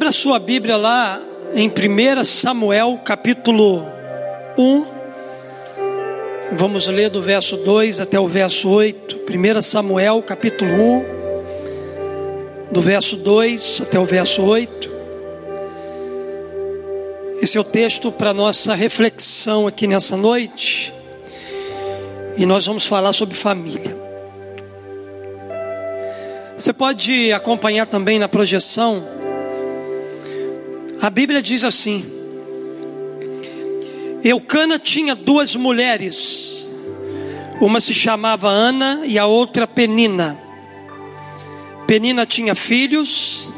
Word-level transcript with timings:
Abra 0.00 0.12
sua 0.12 0.38
Bíblia 0.38 0.78
lá 0.78 1.20
em 1.52 1.68
1 1.68 2.24
Samuel, 2.24 2.98
capítulo 3.04 3.84
1. 4.56 4.86
Vamos 6.52 6.86
ler 6.86 7.10
do 7.10 7.20
verso 7.20 7.58
2 7.58 8.00
até 8.00 8.18
o 8.18 8.26
verso 8.26 8.70
8. 8.70 9.18
1 9.30 9.60
Samuel, 9.60 10.22
capítulo 10.22 10.72
1, 10.72 11.04
do 12.72 12.80
verso 12.80 13.14
2 13.18 13.82
até 13.82 14.00
o 14.00 14.06
verso 14.06 14.42
8. 14.42 14.90
Esse 17.42 17.58
é 17.58 17.60
o 17.60 17.64
texto 17.64 18.10
para 18.10 18.32
nossa 18.32 18.74
reflexão 18.74 19.66
aqui 19.66 19.86
nessa 19.86 20.16
noite. 20.16 20.94
E 22.38 22.46
nós 22.46 22.64
vamos 22.64 22.86
falar 22.86 23.12
sobre 23.12 23.34
família. 23.36 23.94
Você 26.56 26.72
pode 26.72 27.34
acompanhar 27.34 27.84
também 27.84 28.18
na 28.18 28.30
projeção. 28.30 29.19
A 31.02 31.08
Bíblia 31.08 31.42
diz 31.42 31.64
assim: 31.64 32.04
Eucana 34.22 34.78
tinha 34.78 35.14
duas 35.14 35.56
mulheres, 35.56 36.68
uma 37.58 37.80
se 37.80 37.94
chamava 37.94 38.48
Ana 38.48 39.00
e 39.04 39.18
a 39.18 39.26
outra 39.26 39.66
Penina. 39.66 40.38
Penina 41.86 42.26
tinha 42.26 42.54
filhos, 42.54 43.50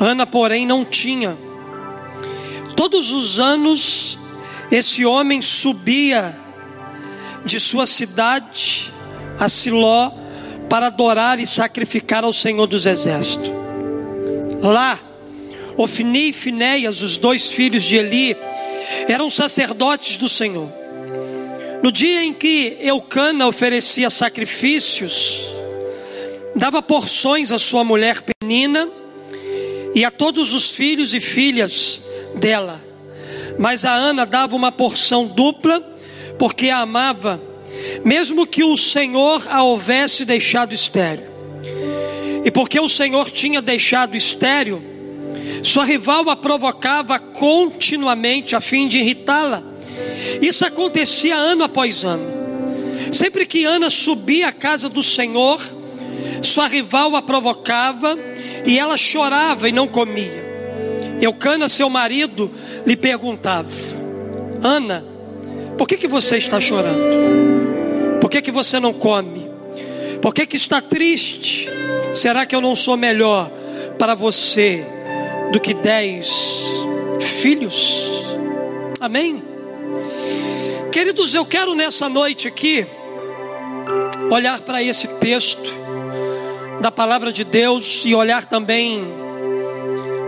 Ana, 0.00 0.26
porém, 0.26 0.66
não 0.66 0.84
tinha. 0.84 1.38
Todos 2.74 3.12
os 3.12 3.38
anos, 3.38 4.18
esse 4.70 5.06
homem 5.06 5.40
subia 5.40 6.36
de 7.44 7.60
sua 7.60 7.86
cidade 7.86 8.92
a 9.38 9.48
Siló 9.48 10.10
para 10.68 10.88
adorar 10.88 11.38
e 11.38 11.46
sacrificar 11.46 12.24
ao 12.24 12.32
Senhor 12.32 12.66
dos 12.66 12.84
Exércitos. 12.84 13.50
Lá, 14.60 14.98
Ofni 15.76 16.30
e 16.30 16.32
Finéias, 16.32 17.02
os 17.02 17.16
dois 17.16 17.50
filhos 17.50 17.82
de 17.82 17.96
Eli, 17.96 18.36
eram 19.08 19.28
sacerdotes 19.28 20.16
do 20.16 20.28
Senhor. 20.28 20.68
No 21.82 21.92
dia 21.92 22.24
em 22.24 22.32
que 22.32 22.78
Eucana 22.80 23.46
oferecia 23.46 24.08
sacrifícios, 24.08 25.52
dava 26.54 26.80
porções 26.80 27.52
à 27.52 27.58
sua 27.58 27.84
mulher 27.84 28.22
Penina 28.22 28.88
e 29.94 30.04
a 30.04 30.10
todos 30.10 30.54
os 30.54 30.70
filhos 30.70 31.12
e 31.14 31.20
filhas 31.20 32.02
dela. 32.36 32.80
Mas 33.58 33.84
a 33.84 33.92
Ana 33.92 34.24
dava 34.24 34.56
uma 34.56 34.72
porção 34.72 35.26
dupla, 35.26 35.80
porque 36.38 36.70
a 36.70 36.78
amava, 36.78 37.40
mesmo 38.04 38.46
que 38.46 38.64
o 38.64 38.76
Senhor 38.76 39.46
a 39.48 39.62
houvesse 39.62 40.24
deixado 40.24 40.74
estéreo. 40.74 41.32
E 42.44 42.50
porque 42.50 42.78
o 42.80 42.88
Senhor 42.88 43.30
tinha 43.30 43.60
deixado 43.60 44.16
estéreo, 44.16 44.93
sua 45.62 45.84
rival 45.84 46.28
a 46.28 46.36
provocava 46.36 47.18
continuamente 47.18 48.54
a 48.54 48.60
fim 48.60 48.86
de 48.86 48.98
irritá-la. 48.98 49.62
Isso 50.40 50.64
acontecia 50.64 51.36
ano 51.36 51.64
após 51.64 52.04
ano. 52.04 52.32
Sempre 53.12 53.46
que 53.46 53.64
Ana 53.64 53.90
subia 53.90 54.48
à 54.48 54.52
casa 54.52 54.88
do 54.88 55.02
Senhor, 55.02 55.60
sua 56.42 56.66
rival 56.66 57.14
a 57.16 57.22
provocava 57.22 58.18
e 58.66 58.78
ela 58.78 58.96
chorava 58.96 59.68
e 59.68 59.72
não 59.72 59.86
comia. 59.86 60.44
Eucana, 61.20 61.68
seu 61.68 61.88
marido, 61.88 62.50
lhe 62.86 62.96
perguntava: 62.96 63.68
Ana, 64.62 65.04
por 65.78 65.86
que, 65.86 65.96
que 65.96 66.08
você 66.08 66.38
está 66.38 66.60
chorando? 66.60 68.20
Por 68.20 68.30
que, 68.30 68.42
que 68.42 68.50
você 68.50 68.80
não 68.80 68.92
come? 68.92 69.48
Por 70.20 70.32
que, 70.34 70.46
que 70.46 70.56
está 70.56 70.80
triste? 70.80 71.68
Será 72.12 72.46
que 72.46 72.54
eu 72.54 72.60
não 72.60 72.74
sou 72.74 72.96
melhor 72.96 73.50
para 73.98 74.14
você 74.14 74.84
do 75.52 75.60
que 75.60 75.74
dez 75.74 76.30
filhos? 77.20 78.02
Amém? 79.00 79.42
Queridos, 80.92 81.34
eu 81.34 81.44
quero 81.44 81.74
nessa 81.74 82.08
noite 82.08 82.46
aqui 82.46 82.86
olhar 84.30 84.60
para 84.60 84.82
esse 84.82 85.08
texto 85.18 85.74
da 86.80 86.90
palavra 86.90 87.32
de 87.32 87.44
Deus 87.44 88.02
e 88.04 88.14
olhar 88.14 88.44
também 88.44 89.04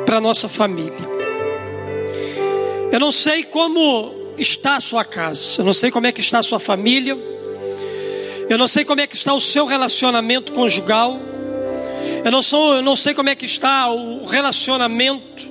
para 0.05 0.21
nossa 0.21 0.49
família. 0.49 1.17
Eu 2.93 3.01
não 3.01 3.11
sei 3.11 3.45
como 3.45 4.15
está 4.39 4.77
a 4.77 4.81
sua 4.81 5.05
casa, 5.05 5.61
eu 5.61 5.65
não 5.65 5.73
sei 5.73 5.91
como 5.91 6.07
é 6.07 6.13
que 6.13 6.21
está 6.21 6.39
a 6.39 6.43
sua 6.43 6.61
família, 6.61 7.17
eu 8.49 8.57
não 8.57 8.69
sei 8.69 8.85
como 8.85 9.01
é 9.01 9.07
que 9.07 9.17
está 9.17 9.35
o 9.35 9.41
seu 9.41 9.67
relacionamento 9.67 10.53
conjugal, 10.53 11.21
eu 12.27 12.33
não, 12.33 12.43
sou, 12.43 12.75
eu 12.75 12.83
não 12.83 12.97
sei 12.97 13.15
como 13.15 13.29
é 13.29 13.37
que 13.37 13.45
está 13.45 13.89
o 13.89 14.25
relacionamento 14.25 15.47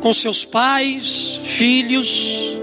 com 0.00 0.12
seus 0.12 0.44
pais, 0.44 1.40
filhos, 1.42 2.56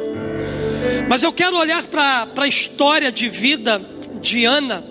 mas 1.10 1.22
eu 1.22 1.34
quero 1.34 1.58
olhar 1.58 1.84
para 1.84 2.30
a 2.38 2.48
história 2.48 3.12
de 3.12 3.28
vida 3.28 3.82
de 4.22 4.46
Ana 4.46 4.86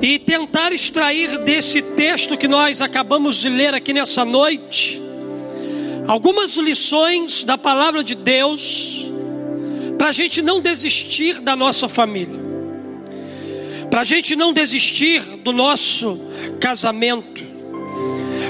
e 0.00 0.18
tentar 0.18 0.72
extrair 0.72 1.40
desse 1.40 1.82
texto 1.82 2.34
que 2.38 2.48
nós 2.48 2.80
acabamos 2.80 3.36
de 3.36 3.50
ler 3.50 3.74
aqui 3.74 3.92
nessa 3.92 4.24
noite 4.24 5.02
algumas 6.08 6.56
lições 6.56 7.44
da 7.44 7.58
palavra 7.58 8.02
de 8.02 8.14
Deus 8.14 9.04
para 9.98 10.08
a 10.08 10.12
gente 10.12 10.40
não 10.40 10.62
desistir 10.62 11.40
da 11.40 11.54
nossa 11.54 11.90
família, 11.90 12.40
para 13.90 14.02
a 14.02 14.04
gente 14.04 14.36
não 14.36 14.52
desistir 14.52 15.20
do 15.20 15.52
nosso 15.52 16.18
casamento, 16.60 17.42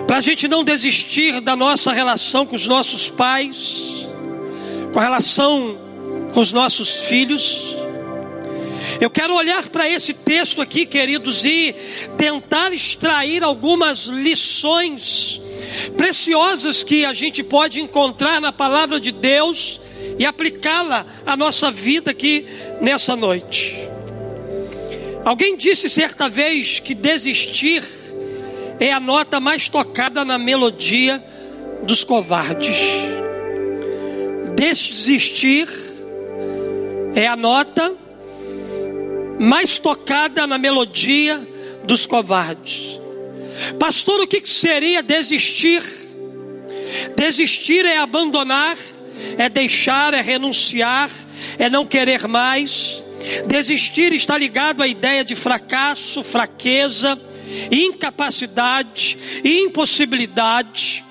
para 0.06 0.18
a 0.18 0.20
gente 0.20 0.46
não 0.46 0.62
desistir 0.62 1.40
da 1.40 1.56
nossa 1.56 1.92
relação 1.92 2.44
com 2.44 2.54
os 2.54 2.66
nossos 2.66 3.08
pais, 3.08 4.06
com 4.92 4.98
a 4.98 5.02
relação 5.02 5.78
com 6.32 6.40
os 6.40 6.52
nossos 6.52 7.04
filhos. 7.04 7.74
Eu 9.00 9.08
quero 9.08 9.34
olhar 9.34 9.66
para 9.68 9.88
esse 9.88 10.12
texto 10.12 10.60
aqui, 10.60 10.84
queridos, 10.84 11.44
e 11.44 11.74
tentar 12.18 12.72
extrair 12.72 13.42
algumas 13.42 14.06
lições 14.06 15.40
preciosas 15.96 16.82
que 16.82 17.04
a 17.04 17.14
gente 17.14 17.42
pode 17.42 17.80
encontrar 17.80 18.40
na 18.40 18.52
palavra 18.52 19.00
de 19.00 19.10
Deus 19.10 19.80
e 20.18 20.26
aplicá-la 20.26 21.06
à 21.24 21.36
nossa 21.36 21.70
vida 21.70 22.10
aqui 22.10 22.46
nessa 22.80 23.16
noite. 23.16 23.89
Alguém 25.24 25.56
disse 25.56 25.88
certa 25.88 26.28
vez 26.28 26.80
que 26.80 26.94
desistir 26.94 27.82
é 28.78 28.92
a 28.92 28.98
nota 28.98 29.38
mais 29.38 29.68
tocada 29.68 30.24
na 30.24 30.38
melodia 30.38 31.22
dos 31.82 32.02
covardes. 32.02 32.78
Desistir 34.56 35.68
é 37.14 37.26
a 37.26 37.36
nota 37.36 37.94
mais 39.38 39.78
tocada 39.78 40.46
na 40.46 40.58
melodia 40.58 41.40
dos 41.84 42.06
covardes. 42.06 42.98
Pastor, 43.78 44.20
o 44.20 44.26
que 44.26 44.46
seria 44.46 45.02
desistir? 45.02 45.82
Desistir 47.14 47.84
é 47.84 47.98
abandonar, 47.98 48.76
é 49.36 49.48
deixar, 49.48 50.14
é 50.14 50.20
renunciar, 50.20 51.10
é 51.58 51.68
não 51.68 51.84
querer 51.84 52.26
mais. 52.26 53.02
Desistir 53.46 54.12
está 54.12 54.36
ligado 54.36 54.82
à 54.82 54.88
ideia 54.88 55.24
de 55.24 55.34
fracasso, 55.34 56.22
fraqueza, 56.22 57.20
incapacidade, 57.70 59.18
impossibilidade. 59.44 61.04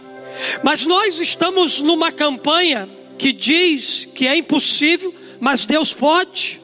Mas 0.64 0.86
nós 0.86 1.20
estamos 1.20 1.82
numa 1.82 2.12
campanha 2.12 2.90
que 3.18 3.32
diz 3.34 4.08
que 4.14 4.28
é 4.28 4.38
impossível, 4.38 5.14
mas 5.40 5.66
Deus 5.66 5.94
pode. 5.94 6.60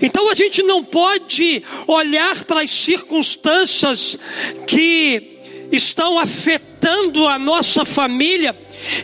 Então 0.00 0.30
a 0.30 0.34
gente 0.34 0.62
não 0.62 0.84
pode 0.84 1.62
olhar 1.86 2.44
para 2.44 2.62
as 2.62 2.70
circunstâncias 2.70 4.18
que 4.66 5.31
estão 5.72 6.18
afetando 6.18 7.26
a 7.26 7.38
nossa 7.38 7.84
família 7.84 8.54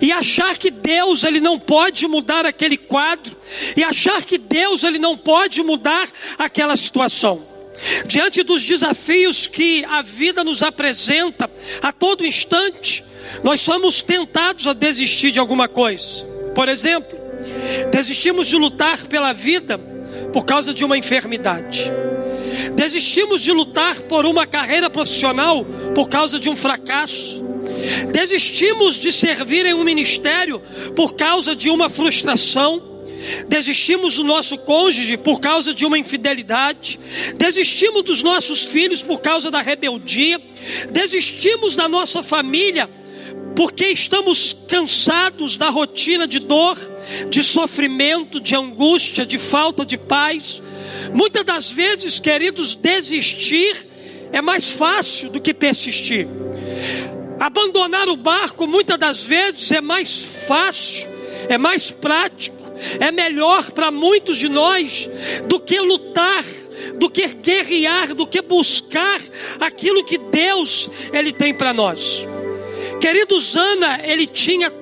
e 0.02 0.12
achar 0.12 0.56
que 0.56 0.70
Deus 0.70 1.24
ele 1.24 1.40
não 1.40 1.58
pode 1.58 2.06
mudar 2.06 2.44
aquele 2.44 2.76
quadro 2.76 3.36
e 3.76 3.82
achar 3.82 4.22
que 4.22 4.36
Deus 4.36 4.84
ele 4.84 4.98
não 4.98 5.16
pode 5.16 5.62
mudar 5.62 6.06
aquela 6.38 6.76
situação. 6.76 7.46
Diante 8.06 8.42
dos 8.42 8.64
desafios 8.64 9.46
que 9.46 9.84
a 9.84 10.02
vida 10.02 10.42
nos 10.44 10.62
apresenta 10.62 11.50
a 11.80 11.92
todo 11.92 12.26
instante, 12.26 13.04
nós 13.42 13.60
somos 13.60 14.02
tentados 14.02 14.66
a 14.66 14.72
desistir 14.72 15.30
de 15.30 15.38
alguma 15.38 15.68
coisa. 15.68 16.26
Por 16.54 16.68
exemplo, 16.68 17.18
desistimos 17.90 18.46
de 18.46 18.56
lutar 18.56 19.06
pela 19.06 19.32
vida 19.32 19.78
por 20.32 20.44
causa 20.44 20.74
de 20.74 20.84
uma 20.84 20.98
enfermidade. 20.98 21.90
Desistimos 22.74 23.40
de 23.40 23.52
lutar 23.52 24.00
por 24.02 24.26
uma 24.26 24.46
carreira 24.46 24.90
profissional 24.90 25.64
por 25.94 26.08
causa 26.08 26.38
de 26.38 26.48
um 26.48 26.56
fracasso. 26.56 27.44
Desistimos 28.12 28.96
de 28.96 29.12
servir 29.12 29.66
em 29.66 29.74
um 29.74 29.84
ministério 29.84 30.60
por 30.94 31.14
causa 31.14 31.54
de 31.54 31.70
uma 31.70 31.88
frustração. 31.88 32.82
Desistimos 33.48 34.14
do 34.16 34.24
nosso 34.24 34.56
cônjuge 34.58 35.16
por 35.16 35.40
causa 35.40 35.74
de 35.74 35.84
uma 35.84 35.98
infidelidade. 35.98 36.98
Desistimos 37.36 38.02
dos 38.02 38.22
nossos 38.22 38.64
filhos 38.64 39.02
por 39.02 39.20
causa 39.20 39.50
da 39.50 39.60
rebeldia. 39.60 40.40
Desistimos 40.90 41.74
da 41.74 41.88
nossa 41.88 42.22
família 42.22 42.88
porque 43.58 43.86
estamos 43.88 44.56
cansados 44.68 45.56
da 45.56 45.68
rotina 45.68 46.28
de 46.28 46.38
dor, 46.38 46.78
de 47.28 47.42
sofrimento, 47.42 48.40
de 48.40 48.54
angústia, 48.54 49.26
de 49.26 49.36
falta 49.36 49.84
de 49.84 49.98
paz. 49.98 50.62
Muitas 51.12 51.44
das 51.44 51.70
vezes, 51.70 52.18
queridos, 52.18 52.74
desistir 52.74 53.88
é 54.32 54.40
mais 54.40 54.70
fácil 54.70 55.30
do 55.30 55.40
que 55.40 55.54
persistir. 55.54 56.26
Abandonar 57.40 58.08
o 58.08 58.16
barco 58.16 58.66
muitas 58.66 58.98
das 58.98 59.24
vezes 59.24 59.70
é 59.70 59.80
mais 59.80 60.24
fácil, 60.46 61.08
é 61.48 61.56
mais 61.56 61.90
prático, 61.90 62.56
é 63.00 63.10
melhor 63.10 63.70
para 63.70 63.90
muitos 63.90 64.36
de 64.36 64.48
nós 64.48 65.08
do 65.46 65.60
que 65.60 65.78
lutar, 65.80 66.44
do 66.98 67.08
que 67.08 67.26
guerrear, 67.28 68.14
do 68.14 68.26
que 68.26 68.42
buscar 68.42 69.20
aquilo 69.60 70.04
que 70.04 70.18
Deus 70.18 70.90
ele 71.12 71.32
tem 71.32 71.54
para 71.54 71.72
nós. 71.72 72.26
Queridos, 73.00 73.54
Ana, 73.56 74.00
ele 74.04 74.26
tinha, 74.26 74.72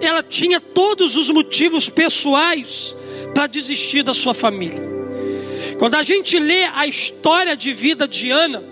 ela 0.00 0.22
tinha 0.22 0.60
todos 0.60 1.16
os 1.16 1.30
motivos 1.30 1.88
pessoais 1.88 2.94
para 3.34 3.46
desistir 3.46 4.02
da 4.02 4.12
sua 4.12 4.34
família. 4.34 5.01
Quando 5.78 5.94
a 5.94 6.02
gente 6.02 6.38
lê 6.38 6.64
a 6.64 6.86
história 6.86 7.56
de 7.56 7.72
vida 7.72 8.06
de 8.06 8.30
Ana, 8.30 8.64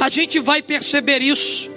a 0.00 0.08
gente 0.08 0.38
vai 0.38 0.62
perceber 0.62 1.22
isso. 1.22 1.70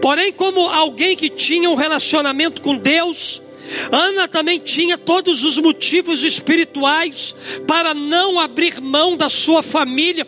Porém, 0.00 0.32
como 0.32 0.60
alguém 0.68 1.16
que 1.16 1.28
tinha 1.28 1.68
um 1.68 1.74
relacionamento 1.74 2.62
com 2.62 2.76
Deus, 2.76 3.42
Ana 3.90 4.28
também 4.28 4.58
tinha 4.58 4.98
todos 4.98 5.44
os 5.44 5.58
motivos 5.58 6.24
espirituais 6.24 7.34
para 7.66 7.94
não 7.94 8.38
abrir 8.38 8.80
mão 8.80 9.16
da 9.16 9.28
sua 9.28 9.62
família, 9.62 10.26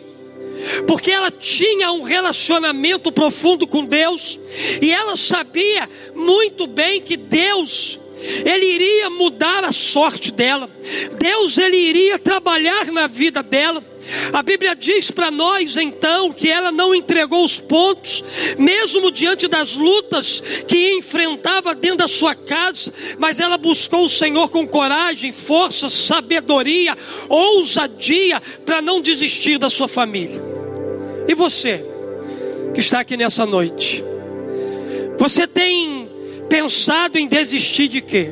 porque 0.87 1.11
ela 1.11 1.29
tinha 1.29 1.91
um 1.91 2.01
relacionamento 2.01 3.11
profundo 3.11 3.67
com 3.67 3.85
Deus 3.85 4.39
e 4.81 4.91
ela 4.91 5.15
sabia 5.15 5.89
muito 6.15 6.65
bem 6.65 7.01
que 7.01 7.17
Deus 7.17 7.99
ele 8.45 8.65
iria 8.65 9.09
mudar 9.09 9.63
a 9.63 9.71
sorte 9.71 10.31
dela. 10.31 10.69
Deus 11.17 11.57
ele 11.57 11.77
iria 11.77 12.19
trabalhar 12.19 12.85
na 12.91 13.07
vida 13.07 13.41
dela. 13.43 13.83
A 14.31 14.43
Bíblia 14.43 14.75
diz 14.75 15.09
para 15.09 15.31
nós 15.31 15.75
então 15.77 16.31
que 16.31 16.49
ela 16.49 16.71
não 16.71 16.93
entregou 16.93 17.43
os 17.43 17.59
pontos, 17.59 18.23
mesmo 18.57 19.11
diante 19.11 19.47
das 19.47 19.75
lutas 19.75 20.41
que 20.67 20.93
enfrentava 20.93 21.73
dentro 21.73 21.97
da 21.97 22.07
sua 22.07 22.35
casa, 22.35 22.93
mas 23.17 23.39
ela 23.39 23.57
buscou 23.57 24.05
o 24.05 24.09
Senhor 24.09 24.49
com 24.49 24.67
coragem, 24.67 25.31
força, 25.31 25.89
sabedoria, 25.89 26.95
ousadia 27.27 28.39
para 28.63 28.81
não 28.81 29.01
desistir 29.01 29.57
da 29.57 29.69
sua 29.69 29.87
família. 29.87 30.41
E 31.27 31.33
você 31.33 31.83
que 32.73 32.79
está 32.81 32.99
aqui 32.99 33.17
nessa 33.17 33.45
noite, 33.45 34.03
você 35.17 35.47
tem 35.47 36.04
pensado 36.55 37.17
em 37.17 37.27
desistir 37.27 37.89
de 37.89 38.01
quê? 38.01 38.31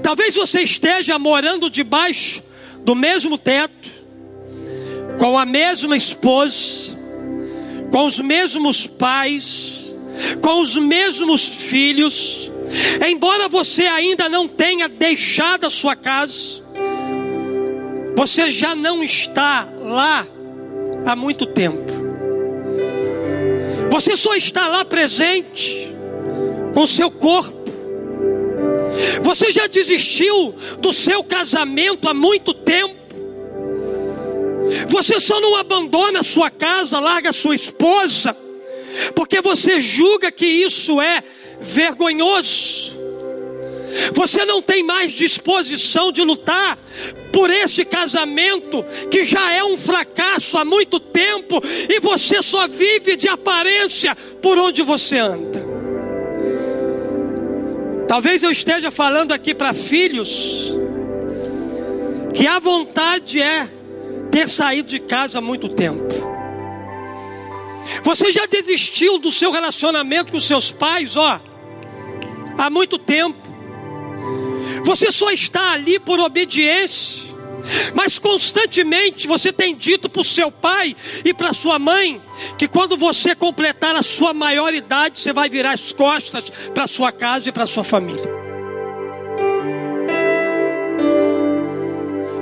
Talvez 0.00 0.36
você 0.36 0.60
esteja 0.60 1.18
morando 1.18 1.68
debaixo 1.68 2.40
do 2.84 2.94
mesmo 2.94 3.36
teto, 3.36 3.88
com 5.18 5.36
a 5.36 5.44
mesma 5.44 5.96
esposa, 5.96 6.96
com 7.90 8.06
os 8.06 8.20
mesmos 8.20 8.86
pais, 8.86 9.92
com 10.40 10.60
os 10.60 10.76
mesmos 10.76 11.48
filhos, 11.64 12.48
embora 13.04 13.48
você 13.48 13.82
ainda 13.82 14.28
não 14.28 14.46
tenha 14.46 14.88
deixado 14.88 15.66
a 15.66 15.70
sua 15.70 15.96
casa, 15.96 16.62
você 18.16 18.50
já 18.50 18.76
não 18.76 19.02
está 19.02 19.68
lá 19.82 20.24
há 21.04 21.16
muito 21.16 21.44
tempo. 21.44 21.92
Você 23.90 24.16
só 24.16 24.36
está 24.36 24.68
lá 24.68 24.84
presente 24.84 25.97
com 26.74 26.86
seu 26.86 27.10
corpo. 27.10 27.58
Você 29.22 29.50
já 29.50 29.66
desistiu 29.66 30.54
do 30.78 30.92
seu 30.92 31.22
casamento 31.22 32.08
há 32.08 32.14
muito 32.14 32.52
tempo. 32.54 32.96
Você 34.88 35.18
só 35.18 35.40
não 35.40 35.56
abandona 35.56 36.22
sua 36.22 36.50
casa, 36.50 37.00
larga 37.00 37.32
sua 37.32 37.54
esposa, 37.54 38.36
porque 39.14 39.40
você 39.40 39.78
julga 39.78 40.30
que 40.30 40.46
isso 40.46 41.00
é 41.00 41.22
vergonhoso. 41.60 42.98
Você 44.12 44.44
não 44.44 44.60
tem 44.60 44.82
mais 44.82 45.12
disposição 45.12 46.12
de 46.12 46.22
lutar 46.22 46.78
por 47.32 47.50
esse 47.50 47.84
casamento 47.84 48.84
que 49.10 49.24
já 49.24 49.52
é 49.52 49.64
um 49.64 49.78
fracasso 49.78 50.58
há 50.58 50.64
muito 50.64 51.00
tempo 51.00 51.60
e 51.88 51.98
você 52.00 52.42
só 52.42 52.66
vive 52.66 53.16
de 53.16 53.28
aparência 53.28 54.14
por 54.42 54.58
onde 54.58 54.82
você 54.82 55.18
anda. 55.18 55.67
Talvez 58.08 58.42
eu 58.42 58.50
esteja 58.50 58.90
falando 58.90 59.32
aqui 59.32 59.54
para 59.54 59.74
filhos 59.74 60.72
que 62.34 62.46
a 62.46 62.58
vontade 62.58 63.40
é 63.40 63.68
ter 64.30 64.48
saído 64.48 64.88
de 64.88 64.98
casa 64.98 65.38
há 65.38 65.42
muito 65.42 65.68
tempo. 65.68 66.06
Você 68.02 68.30
já 68.30 68.46
desistiu 68.46 69.18
do 69.18 69.30
seu 69.30 69.50
relacionamento 69.50 70.32
com 70.32 70.40
seus 70.40 70.72
pais, 70.72 71.18
ó, 71.18 71.40
há 72.56 72.70
muito 72.70 72.98
tempo. 72.98 73.38
Você 74.84 75.12
só 75.12 75.30
está 75.30 75.72
ali 75.72 75.98
por 75.98 76.18
obediência. 76.18 77.27
Mas 77.94 78.18
constantemente 78.18 79.26
você 79.26 79.52
tem 79.52 79.74
dito 79.74 80.08
para 80.08 80.20
o 80.20 80.24
seu 80.24 80.50
pai 80.50 80.94
e 81.24 81.34
para 81.34 81.52
sua 81.52 81.78
mãe 81.78 82.20
que 82.56 82.68
quando 82.68 82.96
você 82.96 83.34
completar 83.34 83.96
a 83.96 84.02
sua 84.02 84.32
maioridade, 84.32 85.18
você 85.18 85.32
vai 85.32 85.48
virar 85.48 85.72
as 85.72 85.92
costas 85.92 86.50
para 86.72 86.86
sua 86.86 87.12
casa 87.12 87.48
e 87.48 87.52
para 87.52 87.66
sua 87.66 87.84
família. 87.84 88.38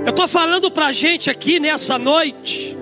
Eu 0.05 0.11
estou 0.11 0.29
falando 0.29 0.71
para 0.71 0.87
a 0.87 0.93
gente 0.93 1.29
aqui 1.29 1.59
nessa 1.59 1.99
noite 1.99 2.77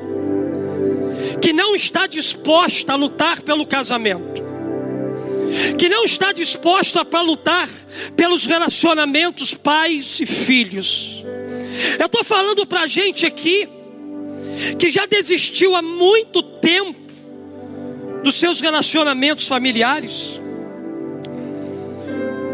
que 1.40 1.52
não 1.52 1.74
está 1.74 2.06
disposta 2.06 2.92
a 2.92 2.96
lutar 2.96 3.42
pelo 3.42 3.66
casamento, 3.66 4.42
que 5.78 5.88
não 5.88 6.04
está 6.04 6.32
disposta 6.32 7.04
para 7.04 7.20
lutar 7.20 7.68
pelos 8.16 8.44
relacionamentos 8.44 9.54
pais 9.54 10.20
e 10.20 10.26
filhos. 10.26 11.24
Eu 11.98 12.06
estou 12.06 12.24
falando 12.24 12.66
para 12.66 12.86
gente 12.86 13.26
aqui 13.26 13.68
que 14.78 14.90
já 14.90 15.06
desistiu 15.06 15.74
há 15.74 15.82
muito 15.82 16.42
tempo 16.42 17.00
dos 18.22 18.36
seus 18.36 18.60
relacionamentos 18.60 19.46
familiares. 19.46 20.40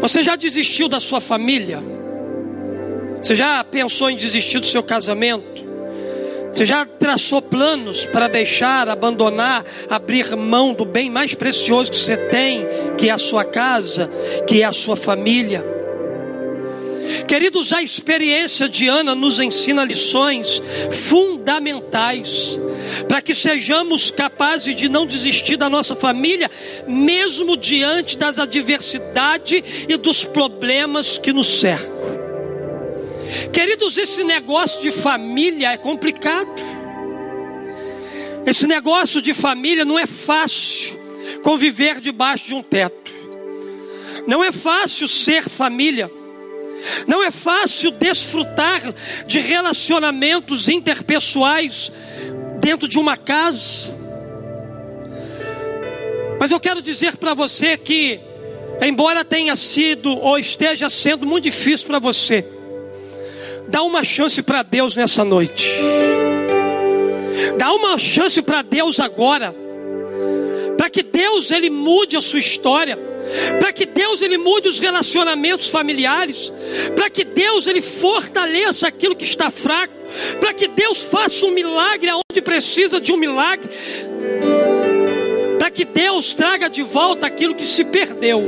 Você 0.01 0.23
já 0.23 0.35
desistiu 0.35 0.87
da 0.87 0.99
sua 0.99 1.21
família? 1.21 1.81
Você 3.21 3.35
já 3.35 3.63
pensou 3.63 4.09
em 4.09 4.15
desistir 4.15 4.59
do 4.59 4.65
seu 4.65 4.81
casamento? 4.81 5.69
Você 6.49 6.65
já 6.65 6.85
traçou 6.85 7.41
planos 7.41 8.05
para 8.05 8.27
deixar, 8.27 8.89
abandonar, 8.89 9.63
abrir 9.89 10.35
mão 10.35 10.73
do 10.73 10.83
bem 10.83 11.09
mais 11.09 11.33
precioso 11.33 11.91
que 11.91 11.97
você 11.97 12.17
tem, 12.17 12.67
que 12.97 13.07
é 13.07 13.11
a 13.11 13.17
sua 13.17 13.45
casa, 13.45 14.11
que 14.45 14.61
é 14.61 14.65
a 14.65 14.73
sua 14.73 14.97
família? 14.97 15.80
Queridos, 17.27 17.73
a 17.73 17.81
experiência 17.81 18.67
de 18.67 18.87
Ana 18.87 19.15
nos 19.15 19.39
ensina 19.39 19.83
lições 19.83 20.61
fundamentais 20.91 22.59
para 23.07 23.21
que 23.21 23.33
sejamos 23.33 24.11
capazes 24.11 24.75
de 24.75 24.87
não 24.89 25.05
desistir 25.05 25.57
da 25.57 25.69
nossa 25.69 25.95
família, 25.95 26.49
mesmo 26.87 27.57
diante 27.57 28.17
das 28.17 28.39
adversidades 28.39 29.85
e 29.87 29.97
dos 29.97 30.23
problemas 30.23 31.17
que 31.17 31.33
nos 31.33 31.47
cercam. 31.47 32.21
Queridos, 33.53 33.97
esse 33.97 34.23
negócio 34.23 34.81
de 34.81 34.91
família 34.91 35.71
é 35.71 35.77
complicado. 35.77 36.61
Esse 38.45 38.67
negócio 38.67 39.21
de 39.21 39.33
família 39.33 39.85
não 39.85 39.99
é 39.99 40.07
fácil 40.07 40.99
conviver 41.43 41.99
debaixo 42.01 42.47
de 42.47 42.55
um 42.55 42.63
teto. 42.63 43.11
Não 44.27 44.43
é 44.43 44.51
fácil 44.51 45.07
ser 45.07 45.49
família. 45.49 46.11
Não 47.07 47.23
é 47.23 47.31
fácil 47.31 47.91
desfrutar 47.91 48.81
de 49.27 49.39
relacionamentos 49.39 50.67
interpessoais 50.69 51.91
dentro 52.59 52.87
de 52.87 52.97
uma 52.97 53.17
casa. 53.17 53.99
Mas 56.39 56.51
eu 56.51 56.59
quero 56.59 56.81
dizer 56.81 57.17
para 57.17 57.33
você 57.33 57.77
que, 57.77 58.19
embora 58.81 59.23
tenha 59.23 59.55
sido 59.55 60.09
ou 60.09 60.39
esteja 60.39 60.89
sendo 60.89 61.25
muito 61.25 61.43
difícil 61.43 61.87
para 61.87 61.99
você, 61.99 62.45
Dá 63.71 63.83
uma 63.83 64.03
chance 64.03 64.41
para 64.43 64.63
Deus 64.63 64.97
nessa 64.97 65.23
noite. 65.23 65.69
Dá 67.57 67.71
uma 67.71 67.97
chance 67.97 68.41
para 68.41 68.61
Deus 68.61 68.99
agora. 68.99 69.55
Para 70.77 70.89
que 70.89 71.01
Deus 71.01 71.51
ele 71.51 71.69
mude 71.69 72.17
a 72.17 72.21
sua 72.21 72.39
história. 72.39 72.99
Para 73.59 73.71
que 73.71 73.85
Deus 73.85 74.21
ele 74.21 74.37
mude 74.37 74.67
os 74.67 74.79
relacionamentos 74.79 75.69
familiares. 75.69 76.51
Para 76.95 77.09
que 77.09 77.23
Deus 77.23 77.67
ele 77.67 77.81
fortaleça 77.81 78.87
aquilo 78.87 79.15
que 79.15 79.25
está 79.25 79.49
fraco. 79.49 79.93
Para 80.39 80.53
que 80.53 80.67
Deus 80.67 81.03
faça 81.03 81.45
um 81.45 81.51
milagre 81.51 82.09
aonde 82.09 82.41
precisa 82.41 82.99
de 82.99 83.11
um 83.13 83.17
milagre 83.17 83.69
para 85.61 85.69
que 85.69 85.85
Deus 85.85 86.33
traga 86.33 86.67
de 86.67 86.81
volta 86.81 87.27
aquilo 87.27 87.53
que 87.53 87.65
se 87.65 87.83
perdeu. 87.83 88.41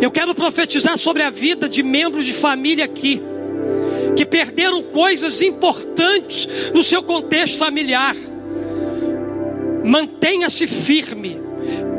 Eu 0.00 0.10
quero 0.10 0.34
profetizar 0.34 0.96
sobre 0.96 1.22
a 1.22 1.28
vida 1.28 1.68
de 1.68 1.82
membros 1.82 2.24
de 2.24 2.32
família 2.32 2.86
aqui, 2.86 3.20
que 4.16 4.24
perderam 4.24 4.84
coisas 4.84 5.42
importantes 5.42 6.48
no 6.72 6.82
seu 6.82 7.02
contexto 7.02 7.58
familiar. 7.58 8.16
Mantenha-se 9.84 10.66
firme, 10.66 11.38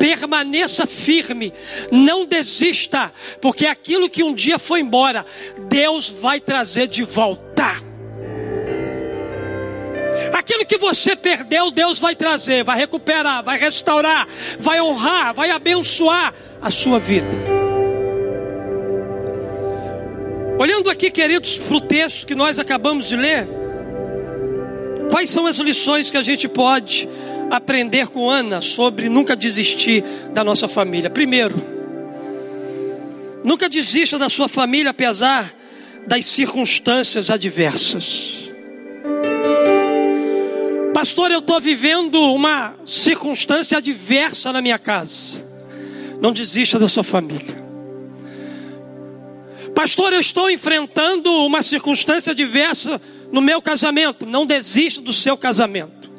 permaneça 0.03 0.86
firme, 0.86 1.53
não 1.89 2.25
desista, 2.25 3.10
porque 3.39 3.65
aquilo 3.65 4.10
que 4.10 4.22
um 4.22 4.33
dia 4.33 4.60
foi 4.60 4.81
embora, 4.81 5.25
Deus 5.69 6.10
vai 6.10 6.41
trazer 6.41 6.88
de 6.88 7.03
volta. 7.03 7.63
Aquilo 10.33 10.65
que 10.65 10.77
você 10.77 11.15
perdeu, 11.15 11.72
Deus 11.72 12.01
vai 12.01 12.17
trazer, 12.17 12.65
vai 12.65 12.77
recuperar, 12.77 13.41
vai 13.45 13.57
restaurar, 13.57 14.27
vai 14.60 14.81
honrar, 14.81 15.33
vai 15.33 15.51
abençoar 15.51 16.33
a 16.62 16.69
sua 16.69 17.00
vida. 17.00 17.29
Olhando 20.60 20.89
aqui, 20.89 21.10
queridos, 21.10 21.57
para 21.57 21.77
o 21.77 21.81
texto 21.81 22.27
que 22.27 22.36
nós 22.36 22.60
acabamos 22.60 23.07
de 23.07 23.15
ler, 23.15 23.48
quais 25.10 25.29
são 25.29 25.48
as 25.48 25.60
lições 25.60 26.12
que 26.12 26.17
a 26.17 26.22
gente 26.22 26.50
pode 26.50 27.07
aprender 27.57 28.07
com 28.07 28.29
Ana 28.29 28.62
sobre 28.62 29.10
nunca 29.10 29.36
desistir 29.36 30.03
da 30.33 30.43
nossa 30.43 30.67
família? 30.67 31.10
Primeiro, 31.10 31.55
nunca 33.43 33.69
desista 33.69 34.17
da 34.17 34.29
sua 34.29 34.48
família 34.48 34.91
apesar 34.91 35.53
das 36.07 36.25
circunstâncias 36.25 37.29
adversas. 37.29 38.51
Pastor, 40.93 41.31
eu 41.31 41.39
estou 41.39 41.60
vivendo 41.60 42.15
uma 42.33 42.75
circunstância 42.86 43.77
adversa 43.77 44.53
na 44.53 44.62
minha 44.62 44.79
casa. 44.79 45.43
Não 46.22 46.31
desista 46.31 46.79
da 46.79 46.88
sua 46.88 47.03
família. 47.03 47.62
Pastor, 49.75 50.13
eu 50.13 50.19
estou 50.19 50.50
enfrentando 50.50 51.29
uma 51.45 51.62
circunstância 51.62 52.33
diversa 52.33 53.01
no 53.31 53.41
meu 53.41 53.62
casamento. 53.62 54.25
Não 54.25 54.45
desista 54.45 55.01
do 55.01 55.12
seu 55.12 55.36
casamento. 55.36 56.12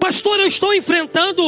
Pastor, 0.00 0.40
eu 0.40 0.46
estou 0.46 0.74
enfrentando 0.74 1.42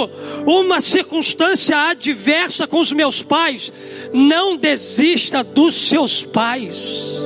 uma 0.46 0.80
circunstância 0.82 1.88
adversa 1.88 2.66
com 2.66 2.78
os 2.78 2.92
meus 2.92 3.22
pais. 3.22 3.72
Não 4.12 4.56
desista 4.56 5.42
dos 5.42 5.74
seus 5.74 6.22
pais. 6.22 7.22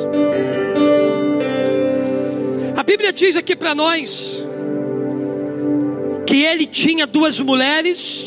A 2.76 2.82
Bíblia 2.84 3.12
diz 3.12 3.34
aqui 3.36 3.56
para 3.56 3.74
nós 3.74 4.46
que 6.24 6.44
ele 6.44 6.64
tinha 6.64 7.06
duas 7.06 7.40
mulheres, 7.40 8.24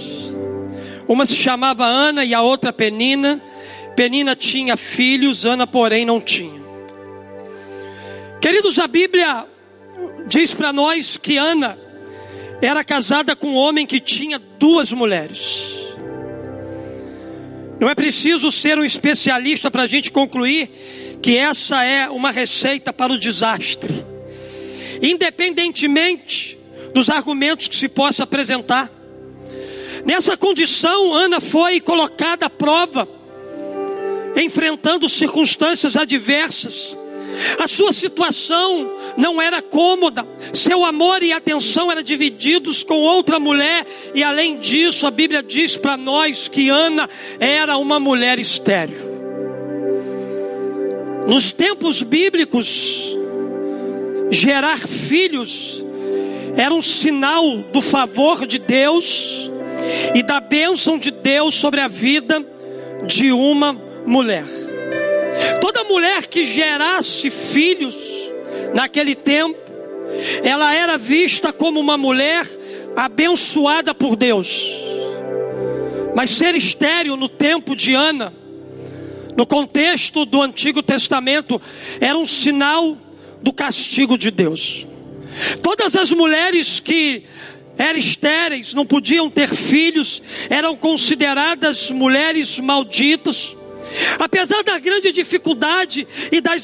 uma 1.07 1.25
se 1.25 1.35
chamava 1.35 1.85
Ana 1.85 2.25
e 2.25 2.33
a 2.33 2.41
outra 2.41 2.73
Penina. 2.73 3.41
Penina 3.95 4.35
tinha 4.35 4.75
filhos, 4.75 5.45
Ana, 5.45 5.65
porém, 5.65 6.05
não 6.05 6.19
tinha. 6.19 6.59
Queridos, 8.41 8.77
a 8.77 8.87
Bíblia 8.87 9.45
diz 10.27 10.53
para 10.53 10.71
nós 10.73 11.17
que 11.17 11.37
Ana 11.37 11.88
era 12.61 12.83
casada 12.83 13.35
com 13.35 13.49
um 13.49 13.55
homem 13.55 13.85
que 13.85 13.99
tinha 13.99 14.39
duas 14.59 14.91
mulheres. 14.91 15.75
Não 17.79 17.89
é 17.89 17.95
preciso 17.95 18.51
ser 18.51 18.77
um 18.77 18.83
especialista 18.83 19.71
para 19.71 19.83
a 19.83 19.87
gente 19.87 20.11
concluir 20.11 20.69
que 21.21 21.37
essa 21.37 21.83
é 21.83 22.09
uma 22.09 22.31
receita 22.31 22.91
para 22.91 23.13
o 23.13 23.17
desastre, 23.17 24.05
independentemente 25.01 26.57
dos 26.93 27.09
argumentos 27.09 27.67
que 27.67 27.75
se 27.75 27.87
possa 27.87 28.23
apresentar. 28.23 28.91
Nessa 30.05 30.35
condição, 30.35 31.13
Ana 31.13 31.39
foi 31.39 31.79
colocada 31.79 32.47
à 32.47 32.49
prova 32.49 33.07
enfrentando 34.35 35.07
circunstâncias 35.07 35.95
adversas. 35.95 36.97
A 37.59 37.67
sua 37.67 37.91
situação 37.91 38.91
não 39.17 39.41
era 39.41 39.61
cômoda, 39.61 40.27
seu 40.53 40.83
amor 40.83 41.23
e 41.23 41.31
atenção 41.31 41.91
eram 41.91 42.01
divididos 42.01 42.83
com 42.83 42.95
outra 42.95 43.39
mulher, 43.39 43.85
e 44.13 44.23
além 44.23 44.57
disso, 44.57 45.05
a 45.07 45.11
Bíblia 45.11 45.43
diz 45.43 45.77
para 45.77 45.97
nós 45.97 46.47
que 46.47 46.69
Ana 46.69 47.09
era 47.39 47.77
uma 47.77 47.99
mulher 47.99 48.39
estéril. 48.39 49.09
Nos 51.27 51.51
tempos 51.51 52.01
bíblicos, 52.01 53.15
gerar 54.31 54.77
filhos 54.77 55.83
era 56.55 56.73
um 56.73 56.81
sinal 56.81 57.57
do 57.57 57.81
favor 57.81 58.45
de 58.45 58.57
Deus 58.57 59.51
e 60.15 60.23
da 60.23 60.39
bênção 60.39 60.97
de 60.97 61.11
Deus 61.11 61.55
sobre 61.55 61.79
a 61.79 61.87
vida 61.87 62.45
de 63.05 63.31
uma 63.31 63.73
mulher. 64.05 64.68
Toda 65.61 65.83
mulher 65.83 66.27
que 66.27 66.43
gerasse 66.43 67.29
filhos 67.29 68.31
naquele 68.73 69.15
tempo, 69.15 69.57
ela 70.43 70.73
era 70.73 70.97
vista 70.97 71.53
como 71.53 71.79
uma 71.79 71.97
mulher 71.97 72.45
abençoada 72.95 73.93
por 73.93 74.15
Deus. 74.15 74.65
Mas 76.15 76.31
ser 76.31 76.55
estéril 76.55 77.15
no 77.15 77.29
tempo 77.29 77.75
de 77.75 77.93
Ana, 77.93 78.33
no 79.37 79.45
contexto 79.45 80.25
do 80.25 80.41
Antigo 80.41 80.81
Testamento, 80.81 81.61
era 81.99 82.17
um 82.17 82.25
sinal 82.25 82.97
do 83.41 83.53
castigo 83.53 84.17
de 84.17 84.31
Deus. 84.31 84.85
Todas 85.61 85.95
as 85.95 86.11
mulheres 86.11 86.79
que 86.79 87.23
eram 87.77 87.97
estéreis, 87.97 88.73
não 88.73 88.85
podiam 88.85 89.29
ter 89.29 89.47
filhos, 89.47 90.21
eram 90.49 90.75
consideradas 90.75 91.89
mulheres 91.89 92.59
malditas. 92.59 93.55
Apesar 94.19 94.63
da 94.63 94.79
grande 94.79 95.11
dificuldade 95.11 96.07
e 96.31 96.41
das, 96.41 96.63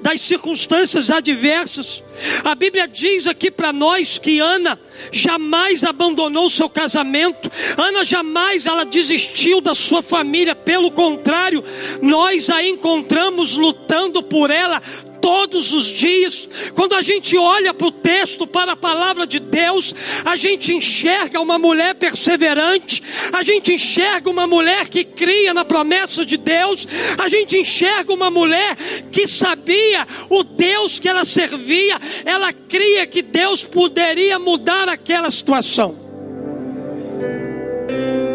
das 0.00 0.20
circunstâncias 0.20 1.10
adversas, 1.10 2.02
a 2.44 2.54
Bíblia 2.54 2.88
diz 2.88 3.26
aqui 3.26 3.50
para 3.50 3.72
nós 3.72 4.18
que 4.18 4.38
Ana 4.38 4.78
jamais 5.12 5.84
abandonou 5.84 6.48
seu 6.50 6.68
casamento, 6.68 7.50
Ana 7.76 8.04
jamais 8.04 8.66
ela 8.66 8.84
desistiu 8.84 9.60
da 9.60 9.74
sua 9.74 10.02
família, 10.02 10.54
pelo 10.54 10.90
contrário, 10.90 11.62
nós 12.02 12.50
a 12.50 12.62
encontramos 12.62 13.56
lutando 13.56 14.22
por 14.22 14.50
ela 14.50 14.82
todos 15.26 15.72
os 15.72 15.86
dias. 15.86 16.48
Quando 16.72 16.94
a 16.94 17.02
gente 17.02 17.36
olha 17.36 17.74
para 17.74 17.88
o 17.88 17.90
texto, 17.90 18.46
para 18.46 18.74
a 18.74 18.76
palavra 18.76 19.26
de 19.26 19.40
Deus, 19.40 19.92
a 20.24 20.36
gente 20.36 20.72
enxerga 20.72 21.40
uma 21.40 21.58
mulher 21.58 21.96
perseverante, 21.96 23.02
a 23.32 23.42
gente 23.42 23.74
enxerga 23.74 24.30
uma 24.30 24.46
mulher 24.46 24.88
que 24.88 25.02
cria 25.02 25.52
na 25.52 25.64
promessa 25.64 26.24
de 26.24 26.36
Deus, 26.36 26.86
a 27.18 27.28
gente 27.28 27.58
enxerga 27.58 28.14
uma 28.14 28.30
mulher 28.30 28.76
que 29.10 29.26
sabia 29.26 30.06
o 30.30 30.44
Deus 30.44 31.00
que 31.00 31.08
ela 31.08 31.24
servia, 31.24 31.98
ela 32.24 32.52
cria 32.52 33.04
que 33.04 33.20
Deus 33.20 33.64
poderia 33.64 34.38
mudar 34.38 34.88
aquela 34.88 35.28
situação. 35.28 35.98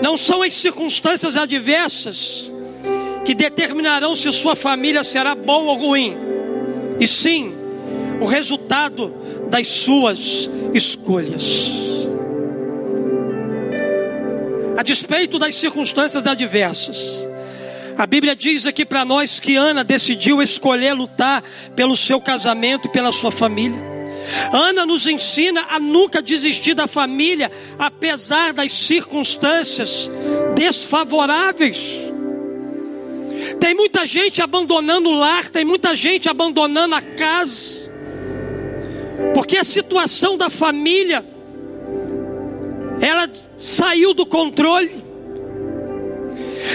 Não 0.03 0.17
são 0.17 0.41
as 0.41 0.55
circunstâncias 0.55 1.37
adversas 1.37 2.51
que 3.23 3.33
determinarão 3.33 4.13
se 4.13 4.29
sua 4.33 4.57
família 4.57 5.05
será 5.05 5.33
boa 5.33 5.71
ou 5.71 5.77
ruim 5.77 6.30
e 7.01 7.07
sim 7.07 7.55
o 8.21 8.25
resultado 8.25 9.11
das 9.49 9.67
suas 9.67 10.47
escolhas. 10.71 11.71
A 14.77 14.83
despeito 14.83 15.39
das 15.39 15.55
circunstâncias 15.55 16.27
adversas, 16.27 17.27
a 17.97 18.05
Bíblia 18.05 18.35
diz 18.35 18.67
aqui 18.67 18.85
para 18.85 19.03
nós 19.03 19.39
que 19.39 19.55
Ana 19.55 19.83
decidiu 19.83 20.41
escolher 20.43 20.93
lutar 20.93 21.43
pelo 21.75 21.97
seu 21.97 22.21
casamento 22.21 22.87
e 22.87 22.91
pela 22.91 23.11
sua 23.11 23.31
família. 23.31 23.91
Ana 24.53 24.85
nos 24.85 25.07
ensina 25.07 25.65
a 25.69 25.79
nunca 25.79 26.21
desistir 26.21 26.75
da 26.75 26.87
família, 26.87 27.51
apesar 27.79 28.53
das 28.53 28.71
circunstâncias 28.71 30.09
desfavoráveis. 30.55 32.10
Tem 33.61 33.75
muita 33.75 34.07
gente 34.07 34.41
abandonando 34.41 35.07
o 35.07 35.13
lar, 35.19 35.51
tem 35.51 35.63
muita 35.63 35.95
gente 35.95 36.27
abandonando 36.27 36.95
a 36.95 37.01
casa, 37.01 37.91
porque 39.35 39.55
a 39.55 39.63
situação 39.63 40.35
da 40.35 40.49
família 40.49 41.23
ela 42.99 43.29
saiu 43.59 44.15
do 44.15 44.25
controle. 44.25 44.91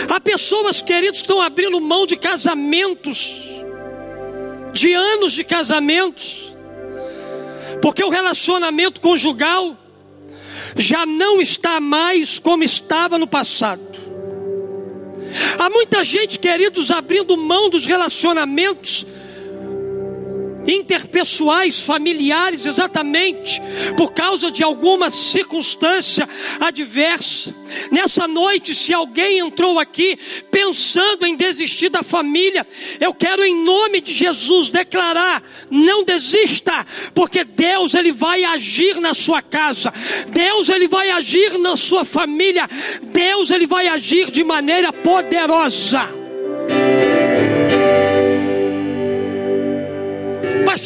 Há 0.08 0.20
pessoas, 0.20 0.80
queridos, 0.80 1.18
que 1.18 1.24
estão 1.24 1.42
abrindo 1.42 1.80
mão 1.80 2.06
de 2.06 2.16
casamentos, 2.16 3.48
de 4.72 4.94
anos 4.94 5.32
de 5.32 5.42
casamentos, 5.42 6.52
porque 7.82 8.04
o 8.04 8.10
relacionamento 8.10 9.00
conjugal 9.00 9.76
já 10.76 11.04
não 11.04 11.40
está 11.40 11.80
mais 11.80 12.38
como 12.38 12.62
estava 12.62 13.18
no 13.18 13.26
passado. 13.26 13.95
Há 15.58 15.70
muita 15.70 16.04
gente, 16.04 16.38
queridos, 16.38 16.90
abrindo 16.90 17.36
mão 17.36 17.68
dos 17.68 17.86
relacionamentos 17.86 19.06
interpessoais, 20.66 21.80
familiares, 21.80 22.66
exatamente 22.66 23.60
por 23.96 24.12
causa 24.12 24.50
de 24.50 24.62
alguma 24.62 25.10
circunstância 25.10 26.28
adversa. 26.60 27.54
Nessa 27.90 28.26
noite, 28.28 28.74
se 28.74 28.92
alguém 28.92 29.38
entrou 29.38 29.78
aqui 29.78 30.18
pensando 30.50 31.26
em 31.26 31.36
desistir 31.36 31.88
da 31.88 32.02
família, 32.02 32.66
eu 33.00 33.12
quero 33.12 33.44
em 33.44 33.64
nome 33.64 34.00
de 34.00 34.14
Jesus 34.14 34.70
declarar: 34.70 35.42
não 35.70 36.04
desista, 36.04 36.86
porque 37.14 37.44
Deus 37.44 37.94
ele 37.94 38.12
vai 38.12 38.44
agir 38.44 39.00
na 39.00 39.14
sua 39.14 39.42
casa. 39.42 39.92
Deus 40.28 40.68
ele 40.68 40.88
vai 40.88 41.10
agir 41.10 41.58
na 41.58 41.76
sua 41.76 42.04
família. 42.04 42.68
Deus 43.02 43.50
ele 43.50 43.66
vai 43.66 43.88
agir 43.88 44.30
de 44.30 44.44
maneira 44.44 44.92
poderosa. 44.92 46.15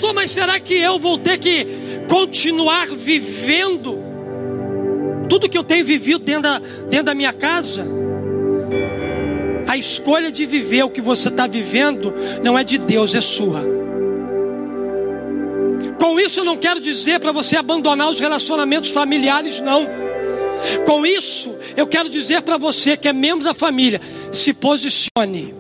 Pastor, 0.00 0.14
mas 0.14 0.30
será 0.30 0.59
que 0.59 0.73
eu 0.73 0.99
vou 0.99 1.19
ter 1.19 1.37
que 1.37 1.66
continuar 2.09 2.87
vivendo 2.87 3.99
tudo 5.28 5.47
que 5.47 5.59
eu 5.59 5.62
tenho 5.62 5.85
vivido 5.85 6.21
dentro 6.21 6.45
da, 6.45 6.59
dentro 6.88 7.04
da 7.04 7.14
minha 7.14 7.35
casa? 7.35 7.87
A 9.69 9.76
escolha 9.76 10.33
de 10.33 10.47
viver 10.47 10.85
o 10.85 10.90
que 10.90 11.02
você 11.02 11.28
está 11.28 11.47
vivendo 11.47 12.14
não 12.42 12.59
é 12.59 12.64
de 12.64 12.78
Deus, 12.78 13.14
é 13.14 13.21
sua. 13.21 13.62
Com 15.99 16.19
isso 16.19 16.40
eu 16.40 16.45
não 16.47 16.57
quero 16.57 16.80
dizer 16.80 17.21
para 17.21 17.30
você 17.30 17.57
abandonar 17.57 18.09
os 18.09 18.19
relacionamentos 18.19 18.88
familiares, 18.88 19.61
não. 19.61 19.87
Com 20.87 21.04
isso 21.04 21.54
eu 21.76 21.87
quero 21.87 22.09
dizer 22.09 22.40
para 22.40 22.57
você 22.57 22.97
que 22.97 23.07
é 23.07 23.12
membro 23.12 23.45
da 23.45 23.52
família, 23.52 24.00
se 24.33 24.54
posicione. 24.54 25.60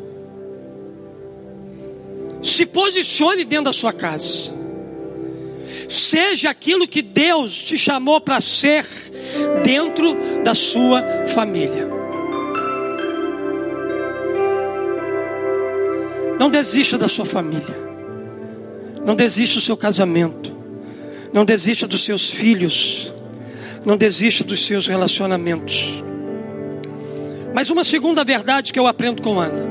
Se 2.42 2.64
posicione 2.66 3.44
dentro 3.44 3.66
da 3.66 3.72
sua 3.72 3.92
casa. 3.92 4.54
Seja 5.88 6.50
aquilo 6.50 6.86
que 6.86 7.02
Deus 7.02 7.56
te 7.56 7.76
chamou 7.76 8.20
para 8.20 8.40
ser 8.40 8.86
dentro 9.64 10.16
da 10.44 10.54
sua 10.54 11.02
família. 11.26 11.88
Não 16.38 16.48
desista 16.48 16.96
da 16.96 17.08
sua 17.08 17.26
família. 17.26 17.76
Não 19.04 19.14
desista 19.14 19.56
do 19.56 19.60
seu 19.60 19.76
casamento. 19.76 20.56
Não 21.32 21.44
desista 21.44 21.86
dos 21.86 22.02
seus 22.02 22.30
filhos. 22.30 23.12
Não 23.84 23.96
desista 23.96 24.44
dos 24.44 24.64
seus 24.64 24.86
relacionamentos. 24.86 26.02
Mas 27.52 27.68
uma 27.68 27.84
segunda 27.84 28.24
verdade 28.24 28.72
que 28.72 28.78
eu 28.78 28.86
aprendo 28.86 29.20
com 29.20 29.38
Ana. 29.38 29.69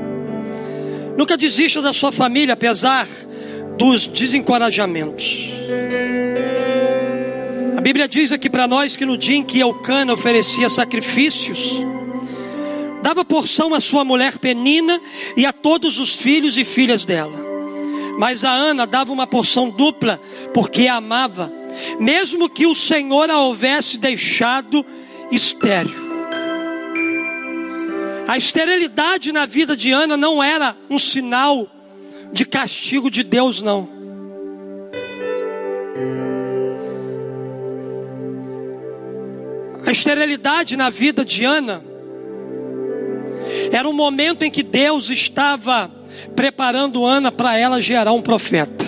Nunca 1.16 1.36
desista 1.36 1.82
da 1.82 1.92
sua 1.92 2.12
família, 2.12 2.54
apesar 2.54 3.06
dos 3.76 4.06
desencorajamentos. 4.06 5.50
A 7.76 7.80
Bíblia 7.80 8.06
diz 8.06 8.30
aqui 8.30 8.50
para 8.50 8.68
nós 8.68 8.94
que 8.94 9.06
no 9.06 9.16
dia 9.16 9.36
em 9.36 9.42
que 9.42 9.58
Eucana 9.58 10.12
oferecia 10.12 10.68
sacrifícios, 10.68 11.80
dava 13.02 13.24
porção 13.24 13.72
à 13.72 13.80
sua 13.80 14.04
mulher 14.04 14.38
Penina 14.38 15.00
e 15.36 15.46
a 15.46 15.52
todos 15.52 15.98
os 15.98 16.16
filhos 16.16 16.58
e 16.58 16.64
filhas 16.64 17.04
dela. 17.04 17.48
Mas 18.18 18.44
a 18.44 18.52
Ana 18.52 18.86
dava 18.86 19.12
uma 19.12 19.26
porção 19.26 19.70
dupla, 19.70 20.20
porque 20.52 20.88
a 20.88 20.96
amava, 20.96 21.50
mesmo 21.98 22.50
que 22.50 22.66
o 22.66 22.74
Senhor 22.74 23.30
a 23.30 23.38
houvesse 23.38 23.96
deixado 23.96 24.84
estéril. 25.32 26.09
A 28.30 28.38
esterilidade 28.38 29.32
na 29.32 29.44
vida 29.44 29.76
de 29.76 29.90
Ana 29.90 30.16
não 30.16 30.40
era 30.40 30.76
um 30.88 31.00
sinal 31.00 31.66
de 32.32 32.44
castigo 32.44 33.10
de 33.10 33.24
Deus, 33.24 33.60
não. 33.60 33.88
A 39.84 39.90
esterilidade 39.90 40.76
na 40.76 40.90
vida 40.90 41.24
de 41.24 41.44
Ana 41.44 41.82
era 43.72 43.88
um 43.88 43.92
momento 43.92 44.44
em 44.44 44.50
que 44.52 44.62
Deus 44.62 45.10
estava 45.10 45.90
preparando 46.36 47.04
Ana 47.04 47.32
para 47.32 47.58
ela 47.58 47.80
gerar 47.80 48.12
um 48.12 48.22
profeta. 48.22 48.86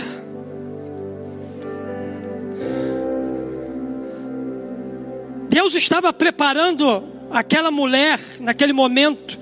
Deus 5.49 5.75
estava 5.75 6.13
preparando 6.13 7.12
aquela 7.33 7.71
mulher, 7.71 8.19
naquele 8.41 8.73
momento 8.73 9.39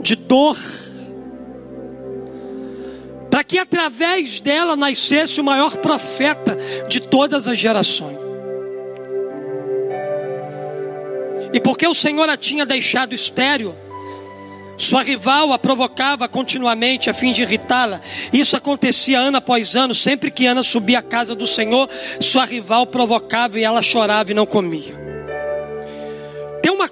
de 0.00 0.16
dor, 0.16 0.56
para 3.30 3.44
que 3.44 3.58
através 3.58 4.40
dela 4.40 4.74
nascesse 4.74 5.40
o 5.40 5.44
maior 5.44 5.76
profeta 5.76 6.56
de 6.88 7.00
todas 7.00 7.46
as 7.46 7.58
gerações. 7.58 8.18
E 11.52 11.60
porque 11.60 11.86
o 11.86 11.94
Senhor 11.94 12.28
a 12.28 12.36
tinha 12.36 12.64
deixado 12.64 13.14
estéreo, 13.14 13.76
sua 14.76 15.02
rival 15.02 15.52
a 15.52 15.58
provocava 15.58 16.26
continuamente 16.26 17.10
a 17.10 17.14
fim 17.14 17.32
de 17.32 17.42
irritá-la. 17.42 18.00
Isso 18.32 18.56
acontecia 18.56 19.18
ano 19.18 19.36
após 19.36 19.76
ano, 19.76 19.94
sempre 19.94 20.30
que 20.30 20.46
Ana 20.46 20.62
subia 20.62 21.00
à 21.00 21.02
casa 21.02 21.34
do 21.34 21.46
Senhor, 21.46 21.88
sua 22.18 22.46
rival 22.46 22.86
provocava 22.86 23.58
e 23.58 23.64
ela 23.64 23.82
chorava 23.82 24.30
e 24.30 24.34
não 24.34 24.46
comia. 24.46 25.09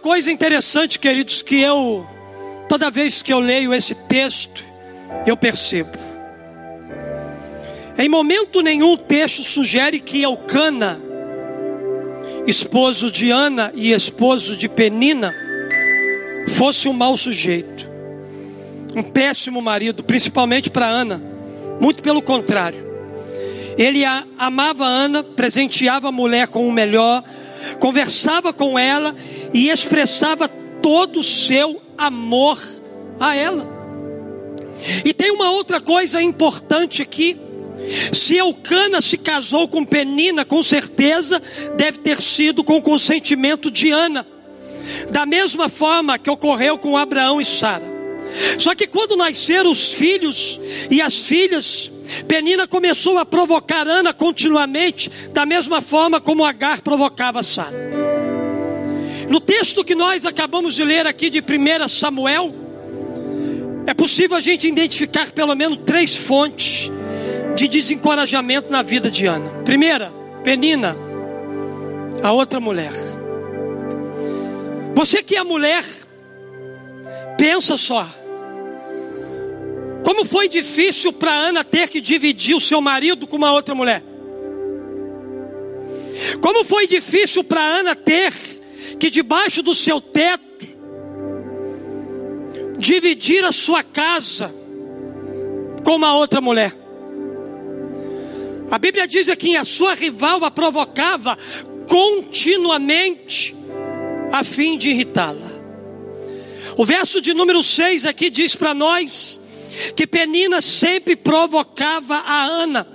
Coisa 0.09 0.33
interessante, 0.33 0.99
queridos, 0.99 1.43
que 1.43 1.61
eu, 1.61 2.09
toda 2.67 2.91
vez 2.91 3.23
que 3.23 3.31
eu 3.31 3.41
leio 3.41 3.75
esse 3.75 3.95
texto, 3.95 4.65
eu 5.27 5.37
percebo. 5.37 5.91
Em 7.99 8.09
momento 8.09 8.63
nenhum 8.63 8.95
o 8.95 8.97
texto 8.97 9.43
sugere 9.43 10.01
que 10.01 10.23
Eucana, 10.23 10.99
esposo 12.47 13.11
de 13.11 13.31
Ana 13.31 13.71
e 13.75 13.93
esposo 13.93 14.57
de 14.57 14.67
Penina, 14.67 15.31
fosse 16.49 16.89
um 16.89 16.95
mau 16.95 17.15
sujeito, 17.15 17.87
um 18.97 19.03
péssimo 19.03 19.61
marido, 19.61 20.03
principalmente 20.03 20.71
para 20.71 20.87
Ana. 20.87 21.23
Muito 21.79 22.03
pelo 22.03 22.23
contrário. 22.23 22.83
Ele 23.77 24.07
amava 24.39 24.87
Ana, 24.87 25.23
presenteava 25.23 26.09
a 26.09 26.13
mulher 26.13 26.49
com 26.49 26.67
o 26.67 26.73
melhor, 26.73 27.23
conversava 27.79 28.53
com 28.53 28.79
ela 28.79 29.15
e 29.53 29.69
expressava 29.69 30.49
todo 30.83 31.21
o 31.21 31.25
seu 31.25 31.81
amor 31.97 32.59
a 33.19 33.35
ela. 33.35 33.79
E 35.05 35.13
tem 35.13 35.31
uma 35.31 35.51
outra 35.51 35.81
coisa 35.81 36.23
importante 36.23 37.03
aqui. 37.03 37.37
Se 38.13 38.37
Eucana 38.37 39.01
se 39.01 39.17
casou 39.17 39.67
com 39.69 39.85
Penina, 39.85 40.45
com 40.45 40.63
certeza 40.63 41.41
deve 41.77 41.99
ter 41.99 42.21
sido 42.21 42.63
com 42.63 42.81
consentimento 42.83 43.71
de 43.71 43.91
Ana. 43.91 44.27
Da 45.11 45.27
mesma 45.27 45.69
forma 45.69 46.19
que 46.19 46.31
ocorreu 46.31 46.79
com 46.79 46.97
Abraão 46.97 47.41
e 47.41 47.45
Sara. 47.45 47.99
Só 48.59 48.75
que 48.75 48.87
quando 48.87 49.17
nasceram 49.17 49.71
os 49.71 49.93
filhos 49.95 50.61
e 50.91 51.01
as 51.01 51.19
filhas, 51.19 51.91
Penina 52.27 52.67
começou 52.67 53.19
a 53.19 53.27
provocar 53.27 53.87
Ana 53.87 54.13
continuamente, 54.13 55.11
da 55.33 55.45
mesma 55.47 55.81
forma 55.81 56.21
como 56.21 56.45
Agar 56.45 56.83
provocava 56.83 57.43
Sara. 57.43 57.77
No 59.29 59.41
texto 59.41 59.85
que 59.85 59.95
nós 59.95 60.25
acabamos 60.25 60.75
de 60.75 60.85
ler 60.85 61.07
aqui 61.07 61.29
de 61.29 61.41
1 61.41 61.89
Samuel, 61.89 62.55
é 63.87 63.95
possível 63.95 64.37
a 64.37 64.41
gente 64.41 64.67
identificar 64.67 65.31
pelo 65.33 65.55
menos 65.55 65.79
três 65.85 66.17
fontes 66.17 66.91
de 67.55 67.69
desencorajamento 67.69 68.71
na 68.71 68.83
vida 68.83 69.11
de 69.11 69.27
Ana. 69.27 69.49
Primeira, 69.65 70.13
Penina, 70.45 70.97
a 72.23 72.33
outra 72.33 72.61
mulher. 72.61 72.93
Você 74.95 75.23
que 75.23 75.37
é 75.37 75.45
mulher, 75.45 75.85
pensa 77.37 77.77
só. 77.77 78.09
Como 80.09 80.25
foi 80.25 80.49
difícil 80.49 81.13
para 81.13 81.35
Ana 81.35 81.63
ter 81.63 81.87
que 81.91 82.01
dividir 82.01 82.57
o 82.57 82.61
seu 82.61 82.81
marido 82.81 83.27
com 83.27 83.37
uma 83.37 83.53
outra 83.53 83.75
mulher? 83.75 84.03
Como 86.41 86.65
foi 86.65 86.87
difícil 86.87 87.45
para 87.45 87.61
Ana 87.61 87.95
ter 87.95 88.33
que 88.99 89.11
debaixo 89.11 89.63
do 89.63 89.75
seu 89.75 90.01
teto 90.01 90.67
dividir 92.79 93.45
a 93.45 93.53
sua 93.53 93.83
casa 93.83 94.51
com 95.85 95.97
uma 95.97 96.17
outra 96.17 96.41
mulher? 96.41 96.75
A 98.71 98.79
Bíblia 98.79 99.07
diz 99.07 99.29
que 99.37 99.59
a 99.59 99.65
sua 99.65 99.93
rival 99.93 100.43
a 100.43 100.51
provocava 100.51 101.37
continuamente 101.87 103.55
a 104.33 104.43
fim 104.43 104.79
de 104.79 104.89
irritá-la. 104.89 105.51
O 106.79 106.87
verso 106.87 107.21
de 107.21 107.35
número 107.35 107.63
6 107.63 108.07
aqui 108.07 108.31
diz 108.31 108.57
para 108.57 108.73
nós 108.73 109.39
que 109.95 110.07
Penina 110.07 110.61
sempre 110.61 111.17
provocava 111.17 112.17
a 112.17 112.45
Ana. 112.45 112.87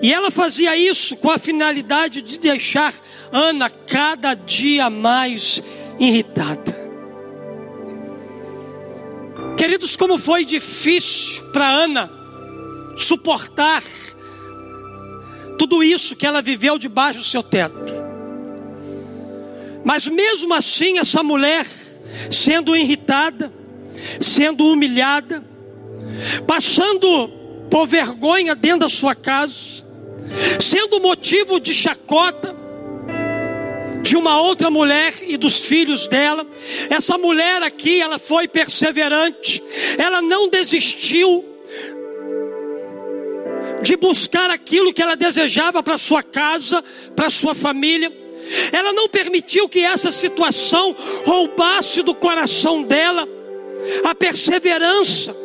E 0.00 0.12
ela 0.12 0.30
fazia 0.30 0.76
isso 0.76 1.16
com 1.16 1.30
a 1.30 1.38
finalidade 1.38 2.22
de 2.22 2.38
deixar 2.38 2.94
Ana 3.32 3.68
cada 3.68 4.34
dia 4.34 4.88
mais 4.88 5.62
irritada. 5.98 6.78
Queridos, 9.56 9.96
como 9.96 10.18
foi 10.18 10.44
difícil 10.44 11.42
para 11.52 11.68
Ana 11.68 12.10
suportar 12.96 13.82
tudo 15.58 15.82
isso 15.82 16.14
que 16.14 16.26
ela 16.26 16.40
viveu 16.40 16.78
debaixo 16.78 17.18
do 17.18 17.24
seu 17.24 17.42
teto. 17.42 17.92
Mas 19.84 20.06
mesmo 20.06 20.54
assim, 20.54 20.98
essa 20.98 21.22
mulher, 21.22 21.66
sendo 22.30 22.76
irritada, 22.76 23.52
sendo 24.20 24.66
humilhada, 24.66 25.42
passando 26.46 27.28
por 27.70 27.86
vergonha 27.86 28.54
dentro 28.54 28.80
da 28.80 28.88
sua 28.88 29.14
casa, 29.14 29.84
sendo 30.60 31.00
motivo 31.00 31.60
de 31.60 31.74
chacota 31.74 32.56
de 34.02 34.16
uma 34.16 34.40
outra 34.40 34.70
mulher 34.70 35.12
e 35.22 35.36
dos 35.36 35.64
filhos 35.66 36.06
dela. 36.06 36.46
Essa 36.88 37.18
mulher 37.18 37.62
aqui, 37.62 38.00
ela 38.00 38.18
foi 38.18 38.48
perseverante, 38.48 39.62
ela 39.98 40.22
não 40.22 40.48
desistiu 40.48 41.44
de 43.82 43.96
buscar 43.96 44.50
aquilo 44.50 44.92
que 44.92 45.02
ela 45.02 45.14
desejava 45.14 45.82
para 45.82 45.98
sua 45.98 46.22
casa, 46.22 46.82
para 47.14 47.30
sua 47.30 47.54
família. 47.54 48.12
Ela 48.72 48.92
não 48.92 49.08
permitiu 49.08 49.68
que 49.68 49.80
essa 49.80 50.10
situação 50.10 50.96
roubasse 51.24 52.02
do 52.02 52.14
coração 52.14 52.82
dela 52.82 53.28
a 54.04 54.14
perseverança, 54.14 55.36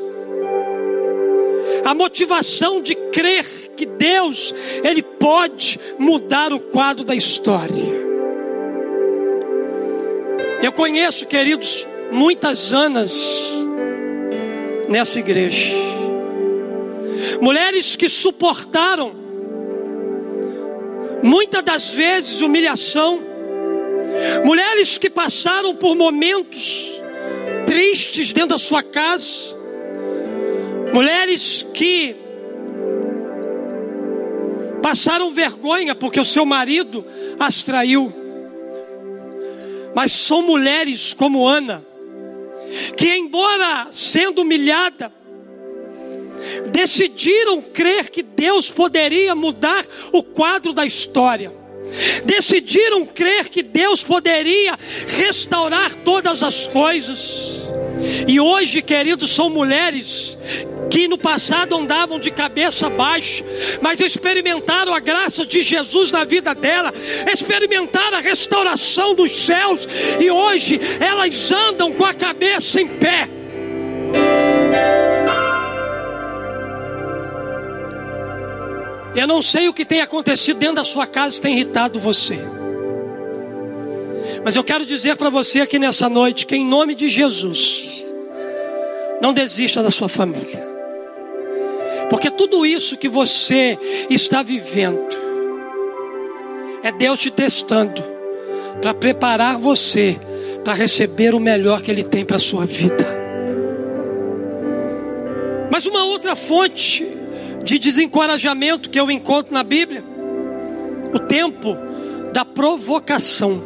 a 1.84 1.94
motivação 1.94 2.82
de 2.82 2.96
crer 2.96 3.46
que 3.76 3.86
Deus, 3.86 4.54
Ele 4.84 5.02
pode 5.02 5.80
mudar 5.98 6.54
o 6.54 6.60
quadro 6.60 7.04
da 7.04 7.16
história. 7.16 8.04
Eu 10.62 10.72
conheço, 10.72 11.26
queridos, 11.26 11.88
muitas 12.12 12.72
Anas 12.72 13.14
nessa 14.88 15.20
igreja. 15.20 15.76
Mulheres 17.42 17.96
que 17.96 18.08
suportaram 18.08 19.14
muitas 21.22 21.64
das 21.64 21.94
vezes 21.94 22.42
humilhação. 22.42 23.20
Mulheres 24.46 24.98
que 24.98 25.10
passaram 25.10 25.76
por 25.76 25.96
momentos 25.96 26.92
tristes 27.66 28.32
dentro 28.32 28.50
da 28.50 28.58
sua 28.58 28.84
casa. 28.84 29.63
Mulheres 30.94 31.66
que 31.74 32.16
passaram 34.82 35.32
vergonha 35.32 35.96
porque 35.96 36.20
o 36.20 36.26
seu 36.26 36.46
marido 36.46 37.04
as 37.40 37.64
traiu. 37.64 38.14
Mas 39.96 40.12
são 40.12 40.42
mulheres 40.44 41.14
como 41.14 41.48
Ana, 41.48 41.84
que, 42.96 43.16
embora 43.16 43.88
sendo 43.92 44.42
humilhada, 44.42 45.12
decidiram 46.72 47.62
crer 47.62 48.10
que 48.10 48.22
Deus 48.22 48.70
poderia 48.70 49.34
mudar 49.34 49.84
o 50.12 50.24
quadro 50.24 50.74
da 50.74 50.86
história. 50.86 51.52
Decidiram 52.24 53.06
crer 53.06 53.50
que 53.50 53.62
Deus 53.62 54.04
poderia 54.04 54.78
restaurar 55.08 55.96
todas 55.98 56.42
as 56.44 56.68
coisas. 56.68 57.64
E 58.28 58.40
hoje, 58.40 58.82
queridos, 58.82 59.32
são 59.32 59.50
mulheres 59.50 60.38
que 60.94 61.08
no 61.08 61.18
passado 61.18 61.76
andavam 61.76 62.20
de 62.20 62.30
cabeça 62.30 62.88
baixa, 62.88 63.44
mas 63.82 64.00
experimentaram 64.00 64.94
a 64.94 65.00
graça 65.00 65.44
de 65.44 65.60
Jesus 65.62 66.12
na 66.12 66.24
vida 66.24 66.54
dela, 66.54 66.94
experimentaram 67.34 68.18
a 68.18 68.22
restauração 68.22 69.16
dos 69.16 69.36
céus, 69.44 69.88
e 70.22 70.30
hoje 70.30 70.80
elas 71.00 71.52
andam 71.52 71.92
com 71.94 72.06
a 72.06 72.14
cabeça 72.14 72.80
em 72.80 72.88
pé. 72.88 73.28
Eu 79.16 79.26
não 79.26 79.42
sei 79.42 79.68
o 79.68 79.74
que 79.74 79.86
tem 79.86 80.02
acontecido 80.02 80.60
dentro 80.60 80.76
da 80.76 80.84
sua 80.84 81.08
casa 81.08 81.38
que 81.38 81.42
tem 81.42 81.56
irritado 81.56 82.00
você. 82.00 82.38
Mas 84.46 84.56
eu 84.56 84.64
quero 84.64 84.86
dizer 84.86 85.16
para 85.16 85.32
você 85.32 85.62
aqui 85.62 85.80
nessa 85.80 86.08
noite 86.08 86.46
que, 86.46 86.56
em 86.56 86.64
nome 86.64 86.94
de 86.94 87.10
Jesus, 87.10 88.06
não 89.20 89.34
desista 89.34 89.82
da 89.82 89.90
sua 89.90 90.08
família. 90.08 90.73
Porque 92.14 92.30
tudo 92.30 92.64
isso 92.64 92.96
que 92.96 93.10
você 93.10 93.76
está 94.08 94.44
vivendo 94.44 95.02
é 96.84 96.92
Deus 96.92 97.18
te 97.18 97.32
testando 97.32 98.04
para 98.80 98.94
preparar 98.94 99.58
você 99.58 100.20
para 100.64 100.74
receber 100.74 101.34
o 101.34 101.40
melhor 101.40 101.82
que 101.82 101.90
Ele 101.90 102.04
tem 102.04 102.24
para 102.24 102.38
a 102.38 102.40
sua 102.40 102.68
vida. 102.68 103.04
Mas 105.72 105.88
uma 105.88 106.06
outra 106.06 106.36
fonte 106.36 107.04
de 107.64 107.80
desencorajamento 107.80 108.92
que 108.92 109.00
eu 109.00 109.10
encontro 109.10 109.52
na 109.52 109.64
Bíblia, 109.64 110.04
o 111.16 111.18
tempo 111.18 111.76
da 112.32 112.46
provocação. 112.46 113.60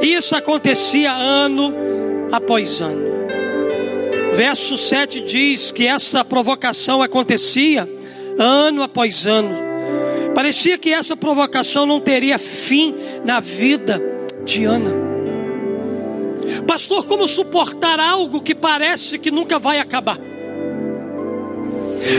Isso 0.00 0.34
acontecia 0.34 1.12
ano 1.12 1.70
após 2.32 2.80
ano. 2.80 3.27
Verso 4.38 4.76
7 4.76 5.18
diz 5.22 5.72
que 5.72 5.84
essa 5.84 6.24
provocação 6.24 7.02
acontecia 7.02 7.88
ano 8.38 8.84
após 8.84 9.26
ano. 9.26 9.50
Parecia 10.32 10.78
que 10.78 10.92
essa 10.92 11.16
provocação 11.16 11.84
não 11.84 12.00
teria 12.00 12.38
fim 12.38 12.94
na 13.24 13.40
vida 13.40 14.00
de 14.44 14.64
Ana. 14.64 14.92
Pastor, 16.68 17.04
como 17.04 17.26
suportar 17.26 17.98
algo 17.98 18.40
que 18.40 18.54
parece 18.54 19.18
que 19.18 19.32
nunca 19.32 19.58
vai 19.58 19.80
acabar? 19.80 20.20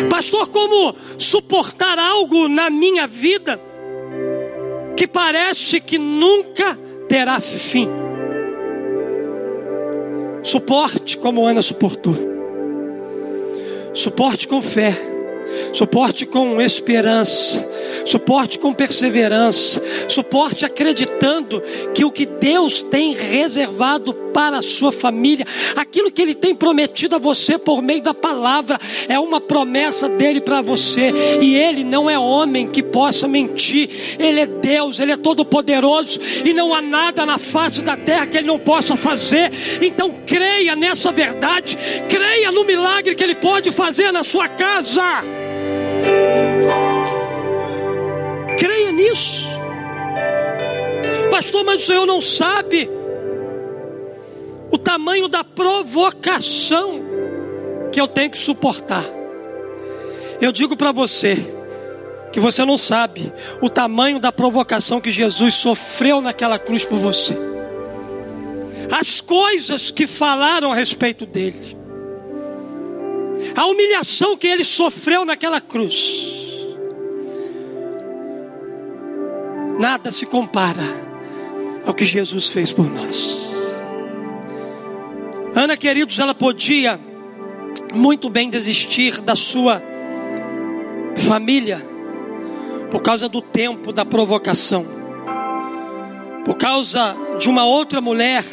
Pastor, 0.09 0.49
como 0.49 0.93
suportar 1.17 1.97
algo 1.97 2.49
na 2.49 2.69
minha 2.69 3.07
vida 3.07 3.57
que 4.97 5.07
parece 5.07 5.79
que 5.79 5.97
nunca 5.97 6.77
terá 7.07 7.39
fim? 7.39 8.08
Suporte 10.41 11.17
como 11.17 11.45
Ana 11.45 11.61
suportou. 11.61 12.15
Suporte 13.93 14.47
com 14.47 14.61
fé. 14.61 15.08
Suporte 15.73 16.25
com 16.25 16.61
esperança. 16.61 17.67
Suporte 18.05 18.59
com 18.59 18.73
perseverança, 18.73 19.81
suporte 20.07 20.65
acreditando 20.65 21.61
que 21.93 22.05
o 22.05 22.11
que 22.11 22.25
Deus 22.25 22.81
tem 22.81 23.13
reservado 23.13 24.13
para 24.33 24.59
a 24.59 24.61
sua 24.61 24.91
família, 24.91 25.45
aquilo 25.75 26.11
que 26.11 26.21
Ele 26.21 26.33
tem 26.33 26.55
prometido 26.55 27.15
a 27.15 27.19
você 27.19 27.57
por 27.57 27.81
meio 27.81 28.01
da 28.01 28.13
palavra, 28.13 28.79
é 29.07 29.19
uma 29.19 29.41
promessa 29.41 30.07
dele 30.07 30.39
para 30.39 30.61
você, 30.61 31.11
e 31.41 31.55
Ele 31.55 31.83
não 31.83 32.09
é 32.09 32.17
homem 32.17 32.67
que 32.67 32.81
possa 32.81 33.27
mentir, 33.27 33.89
Ele 34.17 34.39
é 34.39 34.47
Deus, 34.47 34.99
Ele 34.99 35.11
é 35.11 35.17
todo-poderoso, 35.17 36.19
e 36.45 36.53
não 36.53 36.73
há 36.73 36.81
nada 36.81 37.25
na 37.25 37.37
face 37.37 37.81
da 37.81 37.97
terra 37.97 38.27
que 38.27 38.37
Ele 38.37 38.47
não 38.47 38.59
possa 38.59 38.95
fazer, 38.95 39.51
então 39.81 40.15
creia 40.25 40.75
nessa 40.75 41.11
verdade, 41.11 41.77
creia 42.07 42.51
no 42.51 42.63
milagre 42.63 43.13
que 43.13 43.23
Ele 43.23 43.35
pode 43.35 43.71
fazer 43.71 44.11
na 44.11 44.23
sua 44.23 44.47
casa. 44.47 45.03
Creia 48.57 48.91
nisso. 48.91 49.47
Pastor, 51.31 51.63
mas 51.63 51.81
o 51.81 51.85
Senhor 51.85 52.05
não 52.05 52.19
sabe 52.19 52.89
o 54.71 54.77
tamanho 54.77 55.27
da 55.27 55.43
provocação 55.43 57.01
que 57.91 57.99
eu 57.99 58.07
tenho 58.07 58.29
que 58.29 58.37
suportar. 58.37 59.03
Eu 60.41 60.51
digo 60.51 60.77
para 60.77 60.91
você 60.91 61.37
que 62.31 62.39
você 62.39 62.63
não 62.63 62.77
sabe 62.77 63.31
o 63.61 63.69
tamanho 63.69 64.19
da 64.19 64.31
provocação 64.31 65.01
que 65.01 65.11
Jesus 65.11 65.55
sofreu 65.55 66.21
naquela 66.21 66.59
cruz 66.59 66.85
por 66.85 66.97
você. 66.97 67.35
As 68.91 69.21
coisas 69.21 69.91
que 69.91 70.07
falaram 70.07 70.71
a 70.71 70.75
respeito 70.75 71.25
dele. 71.25 71.78
A 73.55 73.65
humilhação 73.65 74.37
que 74.37 74.47
ele 74.47 74.63
sofreu 74.63 75.25
naquela 75.25 75.59
cruz. 75.59 76.39
Nada 79.79 80.11
se 80.11 80.25
compara 80.25 80.83
ao 81.85 81.93
que 81.93 82.03
Jesus 82.03 82.49
fez 82.49 82.71
por 82.71 82.89
nós. 82.89 83.81
Ana, 85.55 85.75
queridos, 85.77 86.19
ela 86.19 86.35
podia 86.35 86.99
muito 87.93 88.29
bem 88.29 88.49
desistir 88.49 89.21
da 89.21 89.35
sua 89.35 89.81
família 91.15 91.81
por 92.91 93.01
causa 93.01 93.29
do 93.29 93.41
tempo 93.41 93.93
da 93.93 94.03
provocação, 94.03 94.85
por 96.43 96.57
causa 96.57 97.15
de 97.39 97.49
uma 97.49 97.65
outra 97.65 98.01
mulher 98.01 98.43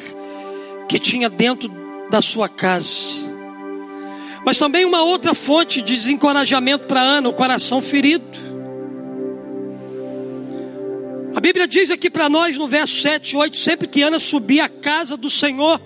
que 0.89 0.99
tinha 0.99 1.29
dentro 1.29 1.71
da 2.11 2.23
sua 2.23 2.49
casa. 2.49 3.36
Mas 4.47 4.59
também 4.59 4.85
uma 4.85 5.03
outra 5.03 5.35
fonte 5.35 5.83
de 5.83 5.93
desencorajamento 5.93 6.87
para 6.87 7.01
Ana, 7.01 7.29
o 7.29 7.33
coração 7.33 7.83
ferido. 7.83 8.25
A 11.35 11.41
Bíblia 11.41 11.67
diz 11.67 11.91
aqui 11.91 12.09
para 12.09 12.29
nós 12.29 12.57
no 12.57 12.69
verso 12.69 12.95
7 13.03 13.33
e 13.33 13.37
8: 13.37 13.57
sempre 13.57 13.89
que 13.89 14.03
Ana 14.03 14.21
subia 14.21 14.67
à 14.67 14.69
casa 14.69 15.17
do 15.17 15.29
Senhor, 15.29 15.81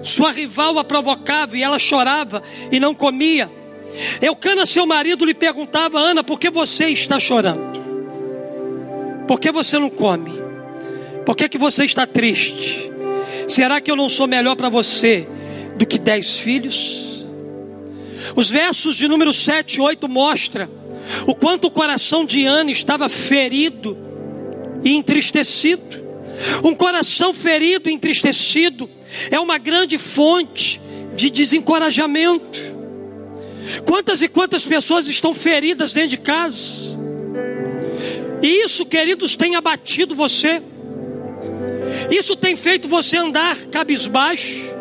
sua 0.00 0.30
rival 0.30 0.78
a 0.78 0.84
provocava 0.84 1.56
e 1.56 1.62
ela 1.64 1.80
chorava 1.80 2.40
e 2.70 2.78
não 2.78 2.94
comia. 2.94 3.50
Eucana, 4.22 4.64
seu 4.64 4.86
marido, 4.86 5.24
lhe 5.24 5.34
perguntava: 5.34 5.98
Ana, 5.98 6.22
por 6.22 6.38
que 6.38 6.50
você 6.50 6.84
está 6.86 7.18
chorando? 7.18 7.80
Por 9.26 9.40
que 9.40 9.50
você 9.50 9.76
não 9.76 9.90
come? 9.90 10.30
Por 11.26 11.34
que, 11.34 11.48
que 11.48 11.58
você 11.58 11.84
está 11.84 12.06
triste? 12.06 12.88
Será 13.48 13.80
que 13.80 13.90
eu 13.90 13.96
não 13.96 14.08
sou 14.08 14.28
melhor 14.28 14.54
para 14.54 14.68
você 14.68 15.26
do 15.76 15.84
que 15.84 15.98
dez 15.98 16.38
filhos? 16.38 17.09
Os 18.36 18.50
versos 18.50 18.96
de 18.96 19.08
número 19.08 19.32
7 19.32 19.76
e 19.76 19.80
8 19.80 20.08
mostram 20.08 20.68
o 21.26 21.34
quanto 21.34 21.66
o 21.66 21.70
coração 21.70 22.24
de 22.24 22.44
Ana 22.44 22.70
estava 22.70 23.08
ferido 23.08 23.96
e 24.84 24.94
entristecido. 24.94 26.10
Um 26.64 26.74
coração 26.74 27.34
ferido 27.34 27.88
e 27.90 27.92
entristecido 27.92 28.88
é 29.30 29.38
uma 29.38 29.58
grande 29.58 29.98
fonte 29.98 30.80
de 31.14 31.30
desencorajamento. 31.30 32.58
Quantas 33.84 34.22
e 34.22 34.28
quantas 34.28 34.64
pessoas 34.64 35.06
estão 35.06 35.34
feridas 35.34 35.92
dentro 35.92 36.10
de 36.10 36.16
casa? 36.18 36.98
E 38.42 38.64
isso, 38.64 38.86
queridos, 38.86 39.36
tem 39.36 39.54
abatido 39.54 40.14
você. 40.14 40.62
Isso 42.10 42.34
tem 42.34 42.56
feito 42.56 42.88
você 42.88 43.16
andar 43.16 43.56
cabisbaixo. 43.66 44.79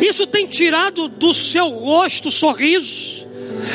Isso 0.00 0.26
tem 0.26 0.46
tirado 0.46 1.08
do 1.08 1.32
seu 1.34 1.68
rosto 1.68 2.30
sorriso. 2.30 3.20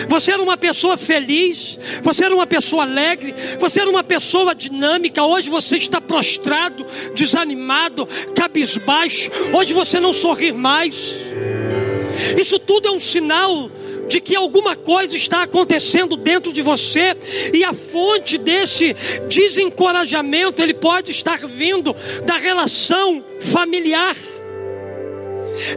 Você 0.08 0.32
era 0.32 0.42
uma 0.42 0.58
pessoa 0.58 0.98
feliz, 0.98 1.78
você 2.02 2.26
era 2.26 2.34
uma 2.34 2.48
pessoa 2.48 2.84
alegre, 2.84 3.36
você 3.60 3.82
era 3.82 3.90
uma 3.90 4.04
pessoa 4.04 4.56
dinâmica. 4.56 5.24
Hoje 5.24 5.50
você 5.50 5.78
está 5.78 6.02
prostrado, 6.02 6.86
desanimado, 7.14 8.08
cabisbaixo. 8.36 9.30
Hoje 9.54 9.74
você 9.74 10.00
não 10.00 10.14
sorri 10.14 10.52
mais. 10.52 11.16
Isso 12.38 12.58
tudo 12.60 12.88
é 12.88 12.92
um 12.92 13.00
sinal 13.00 13.70
de 14.08 14.22
que 14.22 14.36
alguma 14.36 14.76
coisa 14.76 15.16
está 15.16 15.44
acontecendo 15.44 16.16
dentro 16.16 16.54
de 16.54 16.62
você 16.62 17.16
e 17.54 17.64
a 17.64 17.74
fonte 17.74 18.38
desse 18.38 18.96
desencorajamento 19.28 20.62
ele 20.62 20.74
pode 20.74 21.12
estar 21.12 21.40
vindo 21.48 21.96
da 22.24 22.38
relação 22.38 23.24
familiar. 23.42 24.16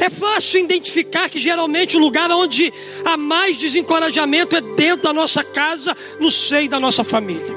É 0.00 0.10
fácil 0.10 0.60
identificar 0.60 1.28
que 1.28 1.38
geralmente 1.38 1.96
o 1.96 2.00
lugar 2.00 2.30
onde 2.30 2.72
há 3.04 3.16
mais 3.16 3.56
desencorajamento 3.56 4.56
é 4.56 4.60
dentro 4.60 5.02
da 5.02 5.12
nossa 5.12 5.42
casa, 5.44 5.96
no 6.20 6.30
seio 6.30 6.68
da 6.68 6.80
nossa 6.80 7.04
família. 7.04 7.56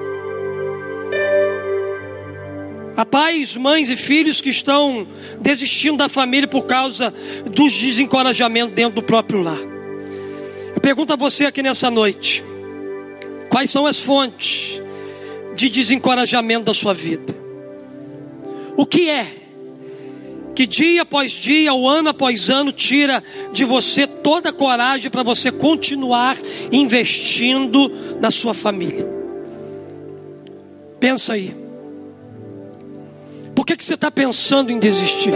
Há 2.96 3.06
pais, 3.06 3.56
mães 3.56 3.90
e 3.90 3.96
filhos 3.96 4.42
que 4.42 4.50
estão 4.50 5.08
desistindo 5.40 5.98
da 5.98 6.10
família 6.10 6.48
por 6.48 6.66
causa 6.66 7.14
dos 7.46 7.74
desencorajamentos 7.74 8.76
dentro 8.76 8.96
do 8.96 9.04
próprio 9.04 9.42
lar. 9.42 9.58
Eu 10.76 10.82
pergunto 10.82 11.14
a 11.14 11.16
você 11.16 11.46
aqui 11.46 11.64
nessa 11.64 11.90
noite: 11.90 12.44
quais 13.50 13.70
são 13.70 13.88
as 13.88 14.00
fontes 14.00 14.80
de 15.56 15.70
desencorajamento 15.70 16.66
da 16.66 16.74
sua 16.74 16.94
vida? 16.94 17.36
O 18.78 18.86
que 18.86 19.10
é 19.10 19.41
que 20.56 20.66
dia 20.66 21.04
após 21.04 21.32
dia, 21.32 21.74
ou 21.74 21.88
ano 21.88 22.10
após 22.10 22.50
ano, 22.50 22.72
tira 22.72 23.24
de 23.52 23.64
você 23.66 24.06
toda 24.06 24.50
a 24.50 24.54
coragem 24.54 25.10
para 25.10 25.24
você 25.24 25.52
continuar 25.52 26.38
investindo 26.72 27.92
na 28.20 28.32
sua 28.32 28.54
família. 28.54 29.08
Pensa 31.00 31.34
aí. 31.34 31.56
Por 33.56 33.66
que, 33.66 33.76
que 33.76 33.84
você 33.84 33.96
está 33.96 34.12
pensando 34.12 34.72
em 34.72 34.80
desistir? 34.80 35.34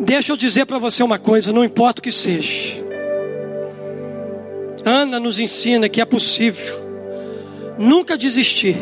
Deixa 0.00 0.32
eu 0.32 0.36
dizer 0.36 0.66
para 0.66 0.78
você 0.78 1.02
uma 1.02 1.18
coisa, 1.18 1.52
não 1.52 1.64
importa 1.64 2.00
o 2.00 2.02
que 2.02 2.10
seja. 2.10 2.82
Ana 4.84 5.20
nos 5.20 5.38
ensina 5.38 5.88
que 5.88 6.00
é 6.00 6.04
possível 6.04 6.82
nunca 7.78 8.18
desistir 8.18 8.76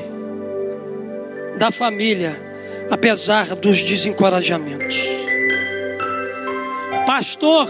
da 1.59 1.70
família 1.70 2.50
apesar 2.90 3.55
dos 3.55 3.81
desencorajamentos. 3.81 4.96
Pastor, 7.07 7.68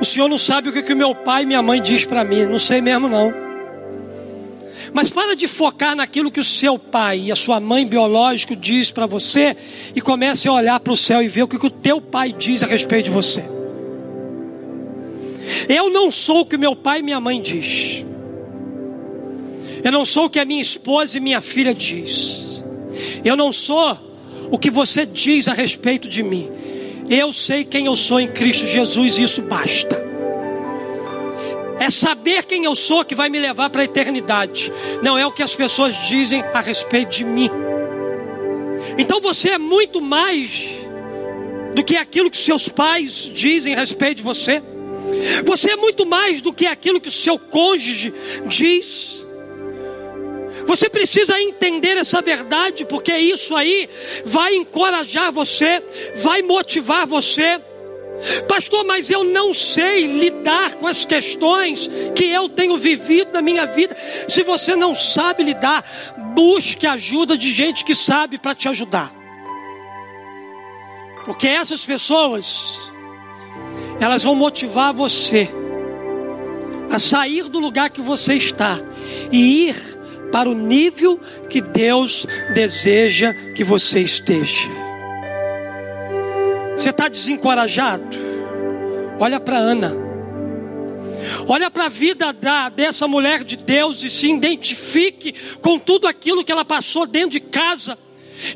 o 0.00 0.04
senhor 0.04 0.28
não 0.28 0.38
sabe 0.38 0.68
o 0.68 0.72
que, 0.72 0.82
que 0.82 0.94
meu 0.94 1.14
pai 1.14 1.42
e 1.42 1.46
minha 1.46 1.62
mãe 1.62 1.80
diz 1.80 2.04
para 2.04 2.24
mim, 2.24 2.44
não 2.44 2.58
sei 2.58 2.80
mesmo 2.80 3.08
não. 3.08 3.32
Mas 4.92 5.10
para 5.10 5.34
de 5.34 5.48
focar 5.48 5.96
naquilo 5.96 6.30
que 6.30 6.38
o 6.38 6.44
seu 6.44 6.78
pai 6.78 7.18
e 7.24 7.32
a 7.32 7.36
sua 7.36 7.58
mãe 7.58 7.84
biológico 7.84 8.54
diz 8.54 8.92
para 8.92 9.06
você 9.06 9.56
e 9.94 10.00
comece 10.00 10.46
a 10.46 10.52
olhar 10.52 10.78
para 10.78 10.92
o 10.92 10.96
céu 10.96 11.20
e 11.20 11.26
ver 11.26 11.42
o 11.42 11.48
que, 11.48 11.58
que 11.58 11.66
o 11.66 11.70
teu 11.70 12.00
pai 12.00 12.32
diz 12.32 12.62
a 12.62 12.66
respeito 12.66 13.06
de 13.06 13.10
você. 13.10 13.44
Eu 15.68 15.90
não 15.90 16.10
sou 16.10 16.42
o 16.42 16.46
que 16.46 16.56
meu 16.56 16.76
pai 16.76 17.00
e 17.00 17.02
minha 17.02 17.20
mãe 17.20 17.42
diz. 17.42 18.06
Eu 19.82 19.90
não 19.90 20.04
sou 20.04 20.26
o 20.26 20.30
que 20.30 20.38
a 20.38 20.44
minha 20.44 20.62
esposa 20.62 21.16
e 21.16 21.20
minha 21.20 21.40
filha 21.40 21.74
diz. 21.74 22.43
Eu 23.24 23.36
não 23.36 23.52
sou 23.52 23.98
o 24.50 24.58
que 24.58 24.70
você 24.70 25.06
diz 25.06 25.48
a 25.48 25.52
respeito 25.52 26.08
de 26.08 26.22
mim. 26.22 26.50
Eu 27.08 27.32
sei 27.32 27.64
quem 27.64 27.86
eu 27.86 27.96
sou 27.96 28.18
em 28.18 28.28
Cristo 28.28 28.66
Jesus 28.66 29.18
e 29.18 29.22
isso 29.22 29.42
basta. 29.42 30.02
É 31.78 31.90
saber 31.90 32.44
quem 32.44 32.64
eu 32.64 32.74
sou 32.74 33.04
que 33.04 33.14
vai 33.14 33.28
me 33.28 33.38
levar 33.38 33.68
para 33.68 33.82
a 33.82 33.84
eternidade. 33.84 34.72
Não 35.02 35.18
é 35.18 35.26
o 35.26 35.32
que 35.32 35.42
as 35.42 35.54
pessoas 35.54 35.94
dizem 36.06 36.42
a 36.42 36.60
respeito 36.60 37.10
de 37.10 37.24
mim. 37.24 37.50
Então 38.96 39.20
você 39.20 39.50
é 39.50 39.58
muito 39.58 40.00
mais 40.00 40.68
do 41.74 41.82
que 41.82 41.96
aquilo 41.96 42.30
que 42.30 42.38
seus 42.38 42.68
pais 42.68 43.30
dizem 43.34 43.74
a 43.74 43.78
respeito 43.80 44.18
de 44.18 44.22
você. 44.22 44.62
Você 45.44 45.72
é 45.72 45.76
muito 45.76 46.06
mais 46.06 46.40
do 46.40 46.52
que 46.52 46.66
aquilo 46.66 47.00
que 47.00 47.10
seu 47.10 47.38
cônjuge 47.38 48.14
diz. 48.46 49.23
Você 50.66 50.88
precisa 50.88 51.40
entender 51.40 51.96
essa 51.96 52.20
verdade, 52.20 52.84
porque 52.84 53.12
isso 53.16 53.54
aí 53.54 53.88
vai 54.24 54.54
encorajar 54.54 55.32
você, 55.32 55.82
vai 56.16 56.42
motivar 56.42 57.06
você. 57.06 57.60
Pastor, 58.48 58.84
mas 58.84 59.10
eu 59.10 59.24
não 59.24 59.52
sei 59.52 60.06
lidar 60.06 60.76
com 60.76 60.86
as 60.86 61.04
questões 61.04 61.90
que 62.14 62.24
eu 62.24 62.48
tenho 62.48 62.78
vivido 62.78 63.32
na 63.32 63.42
minha 63.42 63.66
vida. 63.66 63.96
Se 64.28 64.42
você 64.42 64.74
não 64.76 64.94
sabe 64.94 65.42
lidar, 65.42 65.84
busque 66.34 66.86
ajuda 66.86 67.36
de 67.36 67.52
gente 67.52 67.84
que 67.84 67.94
sabe 67.94 68.38
para 68.38 68.54
te 68.54 68.68
ajudar. 68.68 69.12
Porque 71.24 71.48
essas 71.48 71.84
pessoas, 71.84 72.92
elas 74.00 74.22
vão 74.22 74.34
motivar 74.34 74.92
você 74.92 75.48
a 76.90 76.98
sair 76.98 77.44
do 77.44 77.58
lugar 77.58 77.90
que 77.90 78.00
você 78.00 78.34
está 78.34 78.78
e 79.32 79.68
ir 79.68 79.93
para 80.34 80.50
o 80.50 80.54
nível 80.54 81.20
que 81.48 81.60
Deus 81.60 82.26
deseja 82.52 83.32
que 83.54 83.62
você 83.62 84.00
esteja. 84.00 84.68
Você 86.74 86.90
está 86.90 87.06
desencorajado? 87.06 88.04
Olha 89.20 89.38
para 89.38 89.56
Ana. 89.58 89.92
Olha 91.46 91.70
para 91.70 91.86
a 91.86 91.88
vida 91.88 92.32
da, 92.32 92.68
dessa 92.68 93.06
mulher 93.06 93.44
de 93.44 93.56
Deus 93.56 94.02
e 94.02 94.10
se 94.10 94.28
identifique 94.28 95.32
com 95.62 95.78
tudo 95.78 96.08
aquilo 96.08 96.42
que 96.42 96.50
ela 96.50 96.64
passou 96.64 97.06
dentro 97.06 97.30
de 97.30 97.40
casa. 97.40 97.96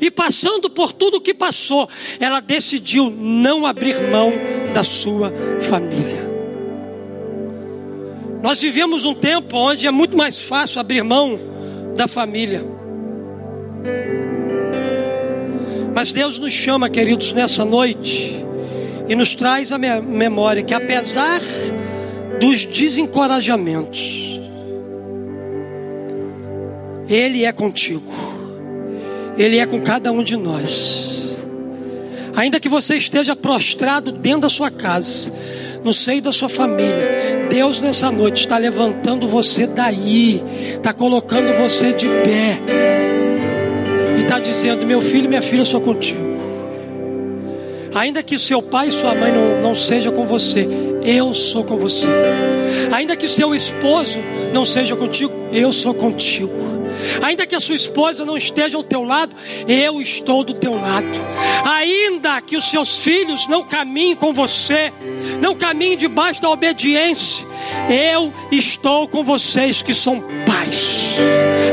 E 0.01 0.11
passando 0.11 0.69
por 0.69 0.91
tudo 0.91 1.21
que 1.21 1.33
passou, 1.33 1.87
ela 2.19 2.41
decidiu 2.41 3.09
não 3.09 3.65
abrir 3.65 4.01
mão 4.11 4.33
da 4.73 4.83
sua 4.83 5.31
família. 5.61 6.27
Nós 8.43 8.59
vivemos 8.59 9.05
um 9.05 9.15
tempo 9.15 9.55
onde 9.55 9.87
é 9.87 9.91
muito 9.91 10.17
mais 10.17 10.41
fácil 10.41 10.81
abrir 10.81 11.03
mão 11.05 11.57
da 11.95 12.07
família. 12.07 12.63
Mas 15.93 16.11
Deus 16.11 16.39
nos 16.39 16.53
chama, 16.53 16.89
queridos, 16.89 17.33
nessa 17.33 17.65
noite 17.65 18.45
e 19.07 19.15
nos 19.15 19.35
traz 19.35 19.71
a 19.71 19.77
memória 19.77 20.63
que 20.63 20.73
apesar 20.73 21.41
dos 22.39 22.63
desencorajamentos, 22.65 24.39
Ele 27.07 27.43
é 27.43 27.51
contigo, 27.51 28.13
Ele 29.37 29.57
é 29.57 29.65
com 29.65 29.81
cada 29.81 30.11
um 30.11 30.23
de 30.23 30.37
nós. 30.37 31.35
Ainda 32.35 32.59
que 32.59 32.69
você 32.69 32.95
esteja 32.95 33.35
prostrado 33.35 34.11
dentro 34.11 34.41
da 34.41 34.49
sua 34.49 34.71
casa, 34.71 35.31
no 35.83 35.93
seio 35.93 36.21
da 36.21 36.31
sua 36.31 36.47
família. 36.47 37.38
Deus 37.49 37.81
nessa 37.81 38.11
noite 38.11 38.41
está 38.41 38.57
levantando 38.57 39.27
você 39.27 39.65
daí, 39.65 40.43
está 40.75 40.93
colocando 40.93 41.57
você 41.57 41.91
de 41.93 42.07
pé 42.07 42.59
e 44.17 44.21
está 44.21 44.39
dizendo: 44.39 44.85
Meu 44.85 45.01
filho 45.01 45.27
minha 45.27 45.41
filha, 45.41 45.61
eu 45.61 45.65
sou 45.65 45.81
contigo. 45.81 46.28
Ainda 47.93 48.21
que 48.21 48.37
seu 48.37 48.61
pai 48.61 48.89
e 48.89 48.91
sua 48.91 49.15
mãe 49.15 49.31
não, 49.31 49.61
não 49.61 49.75
sejam 49.75 50.13
com 50.13 50.25
você, 50.25 50.67
eu 51.03 51.33
sou 51.33 51.63
com 51.63 51.75
você. 51.75 52.07
Ainda 52.91 53.15
que 53.15 53.27
seu 53.27 53.53
esposo 53.55 54.19
não 54.53 54.63
seja 54.63 54.95
contigo, 54.95 55.33
eu 55.51 55.73
sou 55.73 55.93
contigo. 55.93 56.79
Ainda 57.21 57.45
que 57.47 57.55
a 57.55 57.59
sua 57.59 57.75
esposa 57.75 58.25
não 58.25 58.37
esteja 58.37 58.77
ao 58.77 58.83
teu 58.83 59.03
lado, 59.03 59.35
eu 59.67 60.01
estou 60.01 60.43
do 60.43 60.53
teu 60.53 60.75
lado. 60.75 61.07
Ainda 61.65 62.41
que 62.41 62.57
os 62.57 62.69
seus 62.69 63.03
filhos 63.03 63.47
não 63.47 63.63
caminhem 63.63 64.15
com 64.15 64.33
você, 64.33 64.93
não 65.41 65.55
caminhem 65.55 65.97
debaixo 65.97 66.41
da 66.41 66.49
obediência, 66.49 67.45
eu 67.89 68.33
estou 68.51 69.07
com 69.07 69.23
vocês 69.23 69.81
que 69.81 69.93
são 69.93 70.23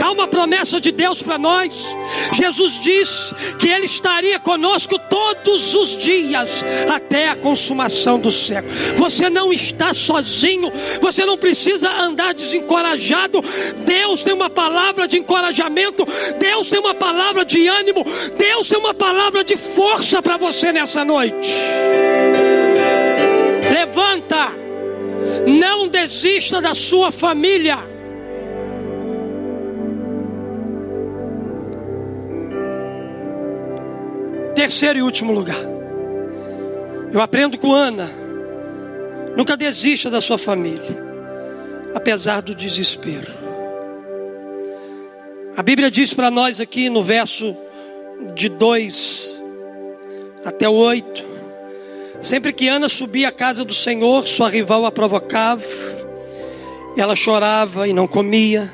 Há 0.03 0.11
uma 0.11 0.29
promessa 0.29 0.81
de 0.81 0.91
Deus 0.91 1.23
para 1.23 1.39
nós. 1.39 1.87
Jesus 2.33 2.81
disse 2.81 3.35
que 3.59 3.69
Ele 3.69 3.87
estaria 3.87 4.39
conosco 4.39 4.99
todos 4.99 5.75
os 5.75 5.97
dias 5.97 6.65
até 6.89 7.29
a 7.29 7.37
consumação 7.37 8.19
do 8.19 8.31
século. 8.31 8.73
Você 8.97 9.29
não 9.31 9.53
está 9.53 9.93
sozinho, 9.95 10.71
você 11.01 11.25
não 11.25 11.37
precisa 11.37 11.91
andar 11.91 12.35
desencorajado. 12.35 13.43
Deus 13.85 14.23
tem 14.23 14.33
uma 14.33 14.51
palavra 14.51 15.09
de 15.09 15.19
encorajamento, 15.19 16.05
Deus 16.39 16.69
tem 16.69 16.79
uma 16.79 16.95
palavra 16.95 17.45
de 17.45 17.67
ânimo, 17.67 18.05
Deus 18.37 18.69
tem 18.69 18.79
uma 18.79 18.95
palavra 18.95 19.43
de 19.45 19.57
força 19.57 20.23
para 20.23 20.37
você 20.37 20.73
nessa 20.73 21.05
noite. 21.05 21.53
Levanta, 23.73 24.51
não 25.47 25.89
desista 25.89 26.61
da 26.61 26.75
sua 26.75 27.11
família. 27.11 27.96
Terceiro 34.67 34.99
e 34.99 35.03
último 35.03 35.33
lugar. 35.33 35.61
Eu 37.13 37.21
aprendo 37.21 37.57
com 37.57 37.73
Ana. 37.73 38.11
Nunca 39.37 39.57
desista 39.57 40.11
da 40.11 40.21
sua 40.21 40.37
família, 40.37 41.05
apesar 41.95 42.43
do 42.43 42.53
desespero. 42.53 43.33
A 45.57 45.63
Bíblia 45.63 45.89
diz 45.89 46.13
para 46.13 46.33
nós 46.33 46.59
aqui 46.59 46.91
no 46.91 47.01
verso 47.01 47.57
de 48.35 48.49
2 48.49 49.41
até 50.45 50.69
o 50.69 50.73
8: 50.73 51.25
sempre 52.21 52.53
que 52.53 52.67
Ana 52.67 52.89
subia 52.89 53.29
à 53.29 53.33
casa 53.33 53.65
do 53.65 53.73
Senhor, 53.73 54.27
sua 54.27 54.49
rival 54.49 54.85
a 54.85 54.91
provocava, 54.91 55.63
ela 56.97 57.15
chorava 57.15 57.87
e 57.87 57.93
não 57.93 58.09
comia. 58.09 58.69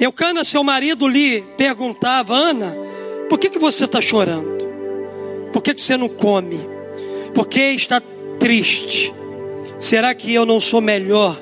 Eucana, 0.00 0.42
seu 0.44 0.64
marido, 0.64 1.06
lhe 1.06 1.42
perguntava: 1.58 2.34
Ana, 2.34 2.85
por 3.28 3.38
que, 3.38 3.50
que 3.50 3.58
você 3.58 3.84
está 3.84 4.00
chorando? 4.00 4.56
Por 5.52 5.62
que, 5.62 5.74
que 5.74 5.80
você 5.80 5.96
não 5.96 6.08
come? 6.08 6.58
Por 7.34 7.46
que 7.48 7.60
está 7.60 8.02
triste? 8.38 9.12
Será 9.78 10.14
que 10.14 10.32
eu 10.32 10.46
não 10.46 10.60
sou 10.60 10.80
melhor 10.80 11.40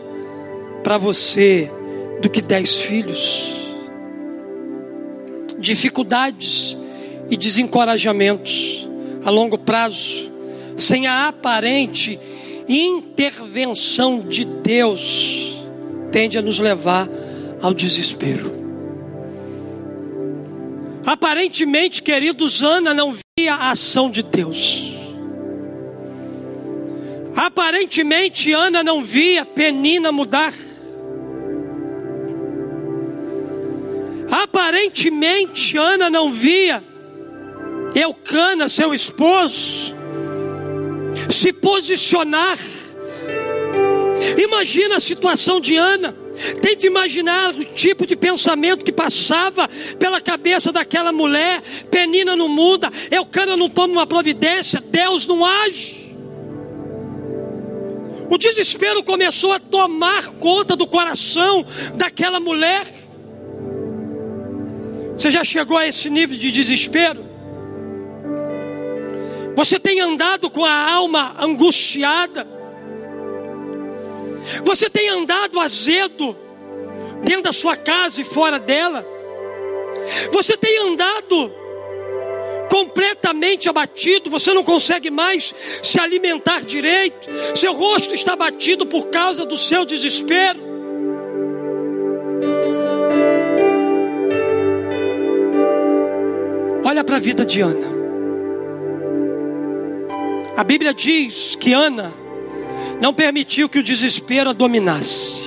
para 0.82 0.98
você 0.98 1.70
do 2.20 2.28
que 2.28 2.40
dez 2.40 2.78
filhos? 2.80 3.52
Dificuldades 5.58 6.76
e 7.30 7.36
desencorajamentos 7.36 8.88
a 9.24 9.30
longo 9.30 9.56
prazo, 9.56 10.30
sem 10.76 11.06
a 11.06 11.28
aparente 11.28 12.18
intervenção 12.68 14.20
de 14.20 14.44
Deus, 14.44 15.54
tende 16.12 16.38
a 16.38 16.42
nos 16.42 16.58
levar 16.58 17.08
ao 17.60 17.72
desespero. 17.72 18.63
Aparentemente, 21.06 22.02
queridos, 22.02 22.62
Ana 22.62 22.94
não 22.94 23.14
via 23.38 23.54
a 23.54 23.70
ação 23.70 24.10
de 24.10 24.22
Deus. 24.22 24.94
Aparentemente, 27.36 28.52
Ana 28.52 28.82
não 28.82 29.04
via 29.04 29.44
Penina 29.44 30.10
mudar. 30.10 30.52
Aparentemente, 34.30 35.76
Ana 35.76 36.08
não 36.08 36.32
via 36.32 36.82
Eucana, 37.94 38.68
seu 38.68 38.94
esposo, 38.94 39.94
se 41.28 41.52
posicionar. 41.52 42.58
Imagina 44.38 44.96
a 44.96 45.00
situação 45.00 45.60
de 45.60 45.76
Ana. 45.76 46.23
Tente 46.60 46.86
imaginar 46.86 47.54
o 47.54 47.64
tipo 47.64 48.06
de 48.06 48.16
pensamento 48.16 48.84
que 48.84 48.92
passava 48.92 49.68
pela 49.98 50.20
cabeça 50.20 50.72
daquela 50.72 51.12
mulher. 51.12 51.62
Penina 51.90 52.34
não 52.34 52.48
muda, 52.48 52.90
Eucana 53.10 53.56
não 53.56 53.68
toma 53.68 53.94
uma 53.94 54.06
providência, 54.06 54.80
Deus 54.80 55.26
não 55.26 55.44
age. 55.44 56.04
O 58.28 58.38
desespero 58.38 59.02
começou 59.04 59.52
a 59.52 59.58
tomar 59.58 60.30
conta 60.40 60.74
do 60.74 60.86
coração 60.86 61.64
daquela 61.94 62.40
mulher. 62.40 62.84
Você 65.16 65.30
já 65.30 65.44
chegou 65.44 65.76
a 65.76 65.86
esse 65.86 66.10
nível 66.10 66.36
de 66.36 66.50
desespero? 66.50 67.24
Você 69.54 69.78
tem 69.78 70.00
andado 70.00 70.50
com 70.50 70.64
a 70.64 70.92
alma 70.92 71.36
angustiada? 71.38 72.63
Você 74.64 74.88
tem 74.90 75.08
andado 75.08 75.60
azedo 75.60 76.36
dentro 77.22 77.42
da 77.42 77.52
sua 77.52 77.76
casa 77.76 78.20
e 78.20 78.24
fora 78.24 78.58
dela? 78.58 79.06
Você 80.32 80.56
tem 80.56 80.78
andado 80.78 81.52
completamente 82.68 83.68
abatido, 83.68 84.28
você 84.28 84.52
não 84.52 84.64
consegue 84.64 85.10
mais 85.10 85.54
se 85.82 86.00
alimentar 86.00 86.62
direito, 86.62 87.28
seu 87.54 87.72
rosto 87.72 88.14
está 88.14 88.32
abatido 88.32 88.84
por 88.84 89.06
causa 89.06 89.46
do 89.46 89.56
seu 89.56 89.84
desespero. 89.84 90.74
Olha 96.84 97.02
para 97.04 97.16
a 97.16 97.20
vida 97.20 97.44
de 97.44 97.60
Ana. 97.60 97.86
A 100.56 100.62
Bíblia 100.62 100.92
diz 100.92 101.56
que 101.56 101.72
Ana 101.72 102.12
não 103.04 103.12
permitiu 103.12 103.68
que 103.68 103.80
o 103.80 103.82
desespero 103.82 104.48
a 104.48 104.54
dominasse. 104.54 105.42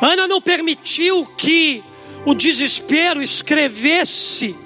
Ana 0.00 0.26
não 0.26 0.42
permitiu 0.42 1.24
que 1.36 1.80
o 2.26 2.34
desespero 2.34 3.22
escrevesse 3.22 4.56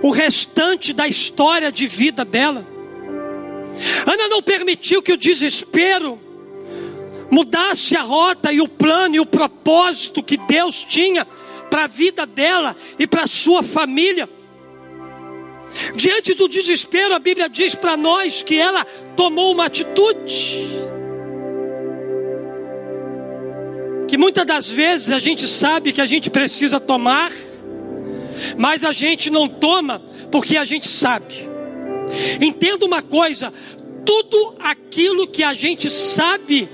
o 0.00 0.10
restante 0.10 0.92
da 0.92 1.08
história 1.08 1.72
de 1.72 1.88
vida 1.88 2.24
dela. 2.24 2.64
Ana 4.06 4.28
não 4.28 4.40
permitiu 4.40 5.02
que 5.02 5.12
o 5.12 5.16
desespero 5.16 6.16
mudasse 7.32 7.96
a 7.96 8.02
rota 8.02 8.52
e 8.52 8.60
o 8.60 8.68
plano 8.68 9.16
e 9.16 9.20
o 9.20 9.26
propósito 9.26 10.22
que 10.22 10.36
Deus 10.36 10.76
tinha 10.88 11.24
para 11.68 11.82
a 11.82 11.88
vida 11.88 12.24
dela 12.24 12.76
e 12.96 13.08
para 13.08 13.24
a 13.24 13.26
sua 13.26 13.60
família. 13.60 14.28
Diante 15.94 16.34
do 16.34 16.48
desespero, 16.48 17.14
a 17.14 17.18
Bíblia 17.18 17.48
diz 17.48 17.74
para 17.74 17.96
nós 17.96 18.42
que 18.42 18.58
ela 18.58 18.84
tomou 19.16 19.52
uma 19.52 19.66
atitude. 19.66 20.66
Que 24.06 24.16
muitas 24.16 24.46
das 24.46 24.68
vezes 24.68 25.10
a 25.10 25.18
gente 25.18 25.46
sabe 25.46 25.92
que 25.92 26.00
a 26.00 26.06
gente 26.06 26.30
precisa 26.30 26.80
tomar, 26.80 27.30
mas 28.56 28.84
a 28.84 28.92
gente 28.92 29.30
não 29.30 29.48
toma 29.48 30.02
porque 30.30 30.56
a 30.56 30.64
gente 30.64 30.88
sabe. 30.88 31.48
Entenda 32.40 32.86
uma 32.86 33.02
coisa: 33.02 33.52
tudo 34.04 34.56
aquilo 34.60 35.26
que 35.26 35.42
a 35.42 35.52
gente 35.52 35.90
sabe 35.90 36.68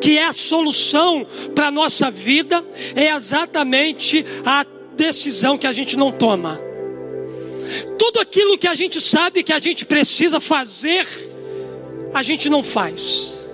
que 0.00 0.18
é 0.18 0.26
a 0.26 0.32
solução 0.32 1.26
para 1.54 1.68
a 1.68 1.70
nossa 1.70 2.10
vida 2.10 2.64
é 2.94 3.10
exatamente 3.14 4.24
a 4.44 4.64
decisão 4.96 5.56
que 5.56 5.66
a 5.66 5.72
gente 5.72 5.96
não 5.96 6.12
toma. 6.12 6.69
Tudo 7.98 8.20
aquilo 8.20 8.58
que 8.58 8.66
a 8.66 8.74
gente 8.74 9.00
sabe 9.00 9.42
que 9.42 9.52
a 9.52 9.58
gente 9.58 9.84
precisa 9.84 10.40
fazer, 10.40 11.06
a 12.12 12.22
gente 12.22 12.48
não 12.48 12.62
faz. 12.62 13.48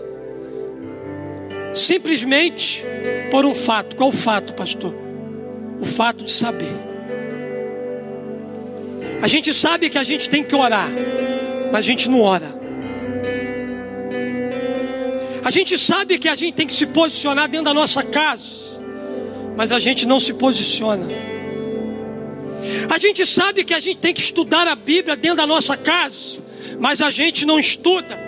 Simplesmente 1.75 2.85
por 3.31 3.45
um 3.45 3.55
fato. 3.55 3.97
Qual 3.97 4.09
o 4.09 4.13
fato, 4.13 4.55
pastor? 4.55 4.95
O 5.81 5.85
fato 5.85 6.25
de 6.25 6.31
saber. 6.31 6.87
A 9.21 9.29
gente 9.29 9.53
sabe 9.53 9.91
que 9.91 9.99
a 9.99 10.05
gente 10.05 10.29
tem 10.29 10.43
que 10.43 10.55
orar, 10.55 10.89
mas 11.73 11.85
a 11.85 11.89
gente 11.89 12.09
não 12.09 12.21
ora. 12.21 12.57
A 15.45 15.51
gente 15.51 15.79
sabe 15.79 16.19
que 16.19 16.29
a 16.29 16.35
gente 16.35 16.55
tem 16.55 16.67
que 16.67 16.73
se 16.73 16.87
posicionar 16.87 17.49
dentro 17.49 17.67
da 17.67 17.75
nossa 17.75 18.03
casa, 18.03 18.43
mas 19.57 19.73
a 19.73 19.79
gente 19.79 20.07
não 20.07 20.19
se 20.19 20.35
posiciona. 20.35 21.07
A 22.89 22.99
gente 22.99 23.27
sabe 23.27 23.65
que 23.65 23.75
a 23.75 23.81
gente 23.81 23.99
tem 23.99 24.15
que 24.15 24.21
estudar 24.21 24.69
a 24.69 24.75
Bíblia 24.75 25.17
dentro 25.17 25.39
da 25.39 25.47
nossa 25.47 25.77
casa, 25.77 26.43
mas 26.79 27.01
a 27.01 27.11
gente 27.11 27.45
não 27.45 27.59
estuda. 27.59 28.27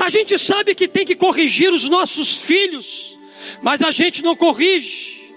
A 0.00 0.08
gente 0.10 0.38
sabe 0.38 0.74
que 0.74 0.88
tem 0.88 1.04
que 1.04 1.14
corrigir 1.14 1.72
os 1.72 1.88
nossos 1.88 2.42
filhos, 2.42 3.18
mas 3.62 3.82
a 3.82 3.90
gente 3.90 4.22
não 4.22 4.36
corrige. 4.36 5.34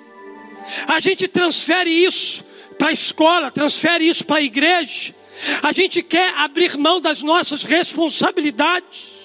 A 0.88 1.00
gente 1.00 1.28
transfere 1.28 1.90
isso 1.90 2.46
para 2.78 2.90
a 2.90 2.94
escola, 2.94 3.52
transfere 3.52 4.08
isso 4.08 4.24
para 4.24 4.38
a 4.38 4.42
igreja, 4.42 5.14
A 5.64 5.72
gente 5.72 6.02
quer 6.02 6.34
abrir 6.36 6.78
mão 6.78 7.00
das 7.00 7.24
nossas 7.24 7.64
responsabilidades. 7.64 9.20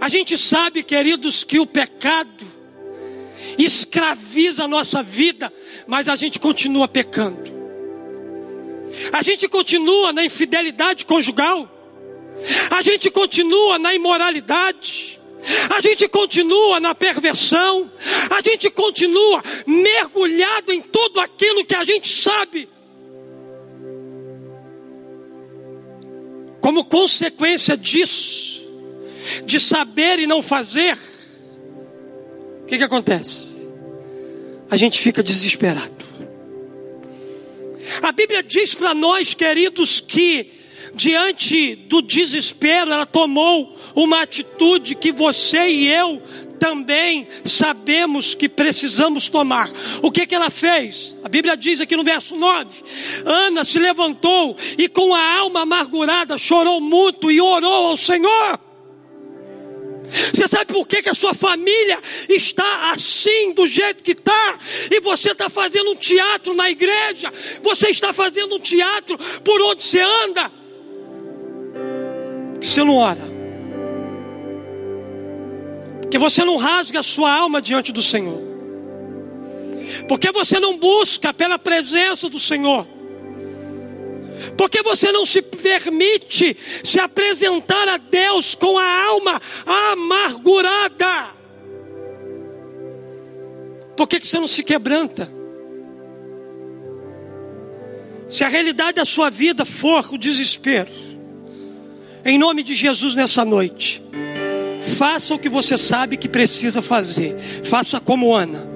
A 0.00 0.08
gente 0.08 0.38
sabe, 0.38 0.82
queridos, 0.82 1.44
que 1.44 1.58
o 1.58 1.66
pecado 1.66 2.49
escraviza 3.64 4.64
a 4.64 4.68
nossa 4.68 5.02
vida, 5.02 5.52
mas 5.86 6.08
a 6.08 6.16
gente 6.16 6.38
continua 6.38 6.88
pecando. 6.88 7.60
A 9.12 9.22
gente 9.22 9.48
continua 9.48 10.12
na 10.12 10.24
infidelidade 10.24 11.06
conjugal. 11.06 11.68
A 12.70 12.82
gente 12.82 13.10
continua 13.10 13.78
na 13.78 13.94
imoralidade. 13.94 15.20
A 15.74 15.80
gente 15.80 16.06
continua 16.08 16.80
na 16.80 16.94
perversão. 16.94 17.90
A 18.30 18.40
gente 18.40 18.70
continua 18.70 19.42
mergulhado 19.66 20.72
em 20.72 20.80
tudo 20.80 21.20
aquilo 21.20 21.64
que 21.64 21.74
a 21.74 21.84
gente 21.84 22.08
sabe. 22.08 22.68
Como 26.60 26.84
consequência 26.84 27.76
disso, 27.76 28.60
de 29.44 29.58
saber 29.58 30.18
e 30.18 30.26
não 30.26 30.42
fazer, 30.42 30.96
que, 32.70 32.78
que 32.78 32.84
acontece? 32.84 33.68
A 34.70 34.76
gente 34.76 35.00
fica 35.00 35.24
desesperado. 35.24 35.92
A 38.00 38.12
Bíblia 38.12 38.44
diz 38.44 38.74
para 38.74 38.94
nós, 38.94 39.34
queridos, 39.34 40.00
que 40.00 40.52
diante 40.94 41.74
do 41.74 42.00
desespero, 42.00 42.92
ela 42.92 43.04
tomou 43.04 43.76
uma 43.96 44.22
atitude 44.22 44.94
que 44.94 45.10
você 45.10 45.68
e 45.68 45.88
eu 45.88 46.22
também 46.60 47.26
sabemos 47.44 48.36
que 48.36 48.48
precisamos 48.48 49.28
tomar. 49.28 49.68
O 50.00 50.12
que, 50.12 50.24
que 50.24 50.34
ela 50.34 50.50
fez? 50.50 51.16
A 51.24 51.28
Bíblia 51.28 51.56
diz 51.56 51.80
aqui 51.80 51.96
no 51.96 52.04
verso 52.04 52.36
9: 52.36 52.84
Ana 53.24 53.64
se 53.64 53.80
levantou 53.80 54.56
e 54.78 54.88
com 54.88 55.12
a 55.12 55.38
alma 55.38 55.62
amargurada 55.62 56.38
chorou 56.38 56.80
muito 56.80 57.32
e 57.32 57.40
orou 57.40 57.88
ao 57.88 57.96
Senhor. 57.96 58.69
Você 60.10 60.48
sabe 60.48 60.72
por 60.72 60.86
que, 60.86 61.02
que 61.02 61.08
a 61.08 61.14
sua 61.14 61.32
família 61.34 62.00
está 62.28 62.92
assim, 62.92 63.52
do 63.52 63.66
jeito 63.66 64.02
que 64.02 64.12
está? 64.12 64.58
E 64.90 65.00
você 65.00 65.30
está 65.30 65.48
fazendo 65.48 65.92
um 65.92 65.96
teatro 65.96 66.54
na 66.54 66.70
igreja, 66.70 67.32
você 67.62 67.90
está 67.90 68.12
fazendo 68.12 68.56
um 68.56 68.60
teatro 68.60 69.16
por 69.44 69.60
onde 69.62 69.82
você 69.82 70.00
anda. 70.00 70.50
Que 72.60 72.66
você 72.66 72.84
não 72.84 72.96
ora, 72.96 73.22
que 76.10 76.18
você 76.18 76.44
não 76.44 76.56
rasga 76.56 77.00
a 77.00 77.02
sua 77.02 77.32
alma 77.32 77.62
diante 77.62 77.92
do 77.92 78.02
Senhor, 78.02 78.40
porque 80.08 80.30
você 80.32 80.58
não 80.58 80.76
busca 80.76 81.32
pela 81.32 81.58
presença 81.58 82.28
do 82.28 82.38
Senhor. 82.38 82.99
Porque 84.56 84.82
você 84.82 85.12
não 85.12 85.26
se 85.26 85.42
permite 85.42 86.56
se 86.84 86.98
apresentar 86.98 87.88
a 87.88 87.96
Deus 87.96 88.54
com 88.54 88.78
a 88.78 89.04
alma 89.06 89.40
amargurada? 89.66 91.34
Por 93.96 94.08
que, 94.08 94.18
você 94.18 94.38
não 94.38 94.46
se 94.46 94.62
quebranta? 94.62 95.30
Se 98.28 98.44
a 98.44 98.48
realidade 98.48 98.94
da 98.94 99.04
sua 99.04 99.28
vida 99.28 99.64
for 99.64 100.14
o 100.14 100.18
desespero, 100.18 100.90
em 102.24 102.38
nome 102.38 102.62
de 102.62 102.74
Jesus 102.74 103.14
nessa 103.14 103.44
noite, 103.44 104.00
faça 104.82 105.34
o 105.34 105.38
que 105.38 105.48
você 105.48 105.76
sabe 105.76 106.16
que 106.16 106.28
precisa 106.28 106.80
fazer, 106.80 107.36
faça 107.64 108.00
como 108.00 108.34
Ana 108.34 108.69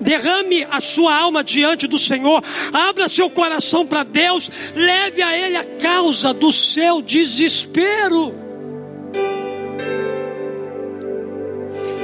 derrame 0.00 0.66
a 0.70 0.80
sua 0.80 1.16
alma 1.16 1.44
diante 1.44 1.86
do 1.86 1.98
Senhor, 1.98 2.42
abra 2.72 3.08
seu 3.08 3.30
coração 3.30 3.86
para 3.86 4.02
Deus, 4.02 4.50
leve 4.74 5.22
a 5.22 5.36
Ele 5.36 5.56
a 5.56 5.64
causa 5.64 6.32
do 6.32 6.52
seu 6.52 7.02
desespero. 7.02 8.34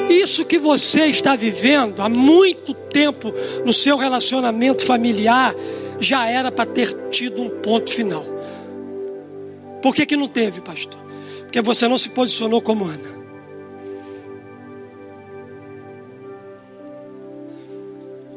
Isso 0.08 0.44
que 0.44 0.58
você 0.58 1.06
está 1.06 1.34
vivendo 1.34 2.00
há 2.00 2.08
muito 2.08 2.72
tempo 2.72 3.32
no 3.64 3.72
seu 3.72 3.96
relacionamento 3.96 4.84
familiar 4.84 5.54
já 5.98 6.26
era 6.26 6.52
para 6.52 6.66
ter 6.66 6.92
tido 7.10 7.42
um 7.42 7.50
ponto 7.50 7.90
final. 7.90 8.24
Por 9.82 9.94
que, 9.94 10.06
que 10.06 10.16
não 10.16 10.28
teve, 10.28 10.60
pastor? 10.60 11.00
Porque 11.40 11.60
você 11.60 11.88
não 11.88 11.98
se 11.98 12.10
posicionou 12.10 12.60
como 12.60 12.84
Ana. 12.84 13.15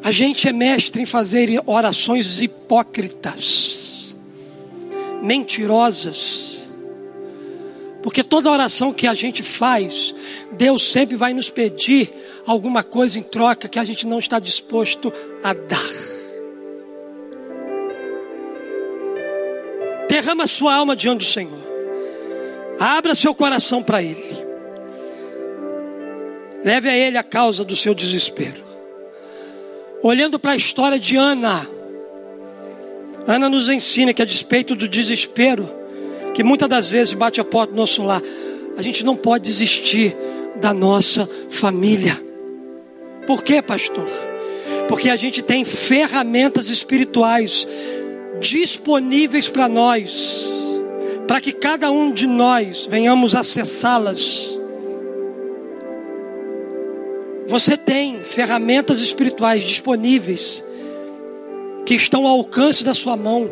A 0.10 0.12
gente 0.12 0.50
é 0.50 0.52
mestre 0.52 1.04
em 1.04 1.06
fazer 1.06 1.62
orações 1.68 2.42
hipócritas, 2.42 4.16
mentirosas, 5.22 6.68
porque 8.02 8.24
toda 8.24 8.50
oração 8.50 8.92
que 8.92 9.06
a 9.06 9.14
gente 9.14 9.44
faz, 9.44 10.16
Deus 10.54 10.82
sempre 10.82 11.16
vai 11.16 11.32
nos 11.32 11.52
pedir 11.52 12.12
alguma 12.48 12.82
coisa 12.82 13.20
em 13.20 13.22
troca 13.22 13.70
que 13.70 13.78
a 13.78 13.84
gente 13.84 14.08
não 14.08 14.18
está 14.18 14.40
disposto 14.40 15.14
a 15.44 15.54
dar. 15.54 15.92
Derrama 20.10 20.48
sua 20.48 20.74
alma 20.74 20.96
diante 20.96 21.20
do 21.20 21.24
Senhor, 21.24 21.60
abra 22.80 23.14
seu 23.14 23.36
coração 23.36 23.84
para 23.84 24.02
Ele, 24.02 24.44
leve 26.66 26.90
a 26.90 26.98
Ele 26.98 27.16
a 27.16 27.22
causa 27.22 27.64
do 27.64 27.76
seu 27.76 27.94
desespero. 27.94 28.69
Olhando 30.02 30.40
para 30.40 30.52
a 30.52 30.56
história 30.56 30.98
de 30.98 31.18
Ana, 31.18 31.68
Ana 33.28 33.50
nos 33.50 33.68
ensina 33.68 34.14
que 34.14 34.22
a 34.22 34.26
despeito 34.26 34.76
do 34.76 34.88
desespero, 34.88 35.70
que 36.34 36.44
muitas 36.44 36.70
das 36.70 36.90
vezes 36.90 37.14
bate 37.14 37.42
a 37.42 37.44
porta 37.44 37.74
do 37.74 37.78
nosso 37.78 38.04
lar, 38.04 38.22
a 38.78 38.82
gente 38.82 39.04
não 39.04 39.16
pode 39.16 39.44
desistir 39.44 40.16
da 40.56 40.74
nossa 40.74 41.30
família. 41.50 42.20
Por 43.28 43.44
quê, 43.44 43.62
pastor? 43.62 44.08
Porque 44.88 45.10
a 45.10 45.16
gente 45.16 45.42
tem 45.42 45.66
ferramentas 45.66 46.70
espirituais 46.70 47.68
disponíveis 48.40 49.50
para 49.50 49.68
nós, 49.68 50.48
para 51.28 51.42
que 51.42 51.52
cada 51.52 51.92
um 51.92 52.12
de 52.12 52.26
nós 52.26 52.88
venhamos 52.90 53.36
acessá-las 53.36 54.59
você 57.50 57.76
tem 57.76 58.22
ferramentas 58.22 59.00
espirituais 59.00 59.64
disponíveis 59.64 60.64
que 61.84 61.96
estão 61.96 62.28
ao 62.28 62.38
alcance 62.38 62.84
da 62.84 62.94
sua 62.94 63.18
mão, 63.18 63.50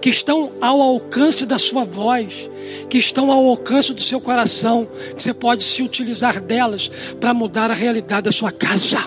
que 0.00 0.10
estão 0.10 0.52
ao 0.60 0.82
alcance 0.82 1.46
da 1.46 1.56
sua 1.56 1.84
voz, 1.84 2.50
que 2.90 2.98
estão 2.98 3.30
ao 3.30 3.46
alcance 3.46 3.94
do 3.94 4.02
seu 4.02 4.20
coração, 4.20 4.88
que 5.16 5.22
você 5.22 5.32
pode 5.32 5.62
se 5.62 5.80
utilizar 5.80 6.40
delas 6.40 6.90
para 7.20 7.32
mudar 7.32 7.70
a 7.70 7.74
realidade 7.74 8.22
da 8.22 8.32
sua 8.32 8.50
casa. 8.50 8.98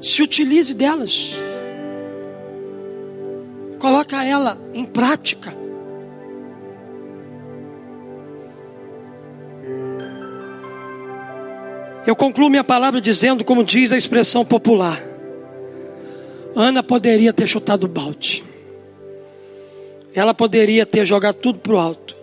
Se 0.00 0.22
utilize 0.22 0.72
delas. 0.72 1.32
Coloca 3.78 4.24
ela 4.24 4.58
em 4.72 4.86
prática. 4.86 5.61
Eu 12.06 12.16
concluo 12.16 12.50
minha 12.50 12.64
palavra 12.64 13.00
dizendo, 13.00 13.44
como 13.44 13.64
diz 13.64 13.92
a 13.92 13.96
expressão 13.96 14.44
popular: 14.44 15.00
Ana 16.54 16.82
poderia 16.82 17.32
ter 17.32 17.46
chutado 17.46 17.84
o 17.84 17.88
balde, 17.88 18.42
ela 20.14 20.34
poderia 20.34 20.84
ter 20.84 21.04
jogado 21.04 21.36
tudo 21.36 21.60
para 21.60 21.74
o 21.74 21.78
alto, 21.78 22.16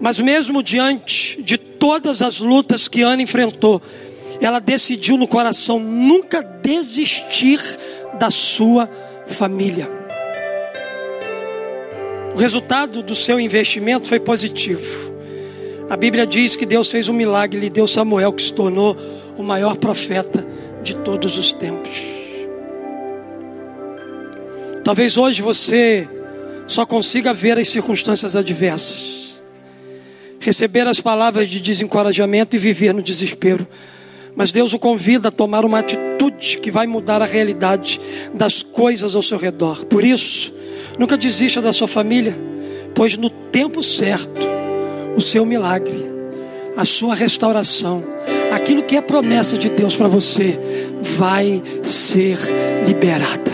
mas 0.00 0.18
mesmo 0.18 0.62
diante 0.62 1.40
de 1.42 1.56
todas 1.56 2.20
as 2.20 2.40
lutas 2.40 2.88
que 2.88 3.02
Ana 3.02 3.22
enfrentou, 3.22 3.80
ela 4.40 4.58
decidiu 4.58 5.16
no 5.16 5.28
coração 5.28 5.78
nunca 5.78 6.42
desistir 6.42 7.60
da 8.18 8.30
sua 8.30 8.88
família. 9.26 9.88
O 12.34 12.38
resultado 12.38 13.02
do 13.02 13.14
seu 13.14 13.40
investimento 13.40 14.06
foi 14.06 14.20
positivo. 14.20 15.17
A 15.90 15.96
Bíblia 15.96 16.26
diz 16.26 16.54
que 16.54 16.66
Deus 16.66 16.90
fez 16.90 17.08
um 17.08 17.14
milagre, 17.14 17.64
e 17.64 17.70
deu 17.70 17.86
Samuel, 17.86 18.32
que 18.32 18.42
se 18.42 18.52
tornou 18.52 18.94
o 19.38 19.42
maior 19.42 19.76
profeta 19.76 20.46
de 20.82 20.94
todos 20.96 21.38
os 21.38 21.50
tempos. 21.50 22.02
Talvez 24.84 25.16
hoje 25.16 25.40
você 25.40 26.06
só 26.66 26.84
consiga 26.84 27.32
ver 27.32 27.58
as 27.58 27.68
circunstâncias 27.68 28.36
adversas, 28.36 29.40
receber 30.38 30.86
as 30.86 31.00
palavras 31.00 31.48
de 31.48 31.60
desencorajamento 31.60 32.54
e 32.54 32.58
viver 32.58 32.92
no 32.92 33.02
desespero. 33.02 33.66
Mas 34.36 34.52
Deus 34.52 34.74
o 34.74 34.78
convida 34.78 35.28
a 35.28 35.32
tomar 35.32 35.64
uma 35.64 35.78
atitude 35.78 36.58
que 36.58 36.70
vai 36.70 36.86
mudar 36.86 37.22
a 37.22 37.24
realidade 37.24 37.98
das 38.34 38.62
coisas 38.62 39.16
ao 39.16 39.22
seu 39.22 39.38
redor. 39.38 39.86
Por 39.86 40.04
isso, 40.04 40.52
nunca 40.98 41.16
desista 41.16 41.62
da 41.62 41.72
sua 41.72 41.88
família, 41.88 42.36
pois 42.94 43.16
no 43.16 43.30
tempo 43.30 43.82
certo, 43.82 44.57
o 45.18 45.20
seu 45.20 45.44
milagre, 45.44 46.06
a 46.76 46.84
sua 46.84 47.12
restauração, 47.12 48.04
aquilo 48.52 48.84
que 48.84 48.96
é 48.96 49.00
promessa 49.00 49.58
de 49.58 49.68
Deus 49.68 49.96
para 49.96 50.06
você, 50.06 50.56
vai 51.02 51.60
ser 51.82 52.38
liberada. 52.86 53.50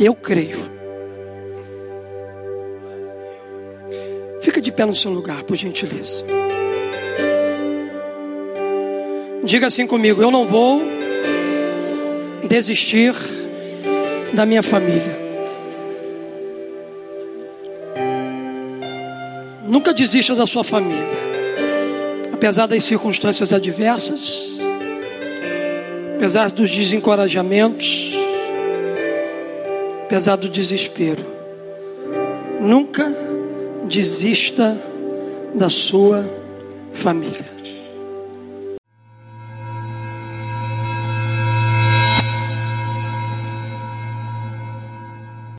Eu 0.00 0.14
creio. 0.14 0.56
Fica 4.40 4.58
de 4.58 4.72
pé 4.72 4.86
no 4.86 4.94
seu 4.94 5.10
lugar, 5.10 5.42
por 5.42 5.54
gentileza. 5.54 6.24
Diga 9.44 9.66
assim 9.66 9.86
comigo: 9.86 10.22
eu 10.22 10.30
não 10.30 10.46
vou 10.46 10.80
desistir 12.48 13.12
da 14.32 14.46
minha 14.46 14.62
família. 14.62 15.25
Nunca 19.68 19.92
desista 19.92 20.34
da 20.34 20.46
sua 20.46 20.62
família, 20.62 21.04
apesar 22.32 22.66
das 22.66 22.84
circunstâncias 22.84 23.52
adversas, 23.52 24.56
apesar 26.16 26.50
dos 26.50 26.70
desencorajamentos, 26.70 28.14
apesar 30.04 30.36
do 30.36 30.48
desespero. 30.48 31.24
Nunca 32.60 33.12
desista 33.88 34.78
da 35.54 35.68
sua 35.68 36.28
família. 36.92 37.55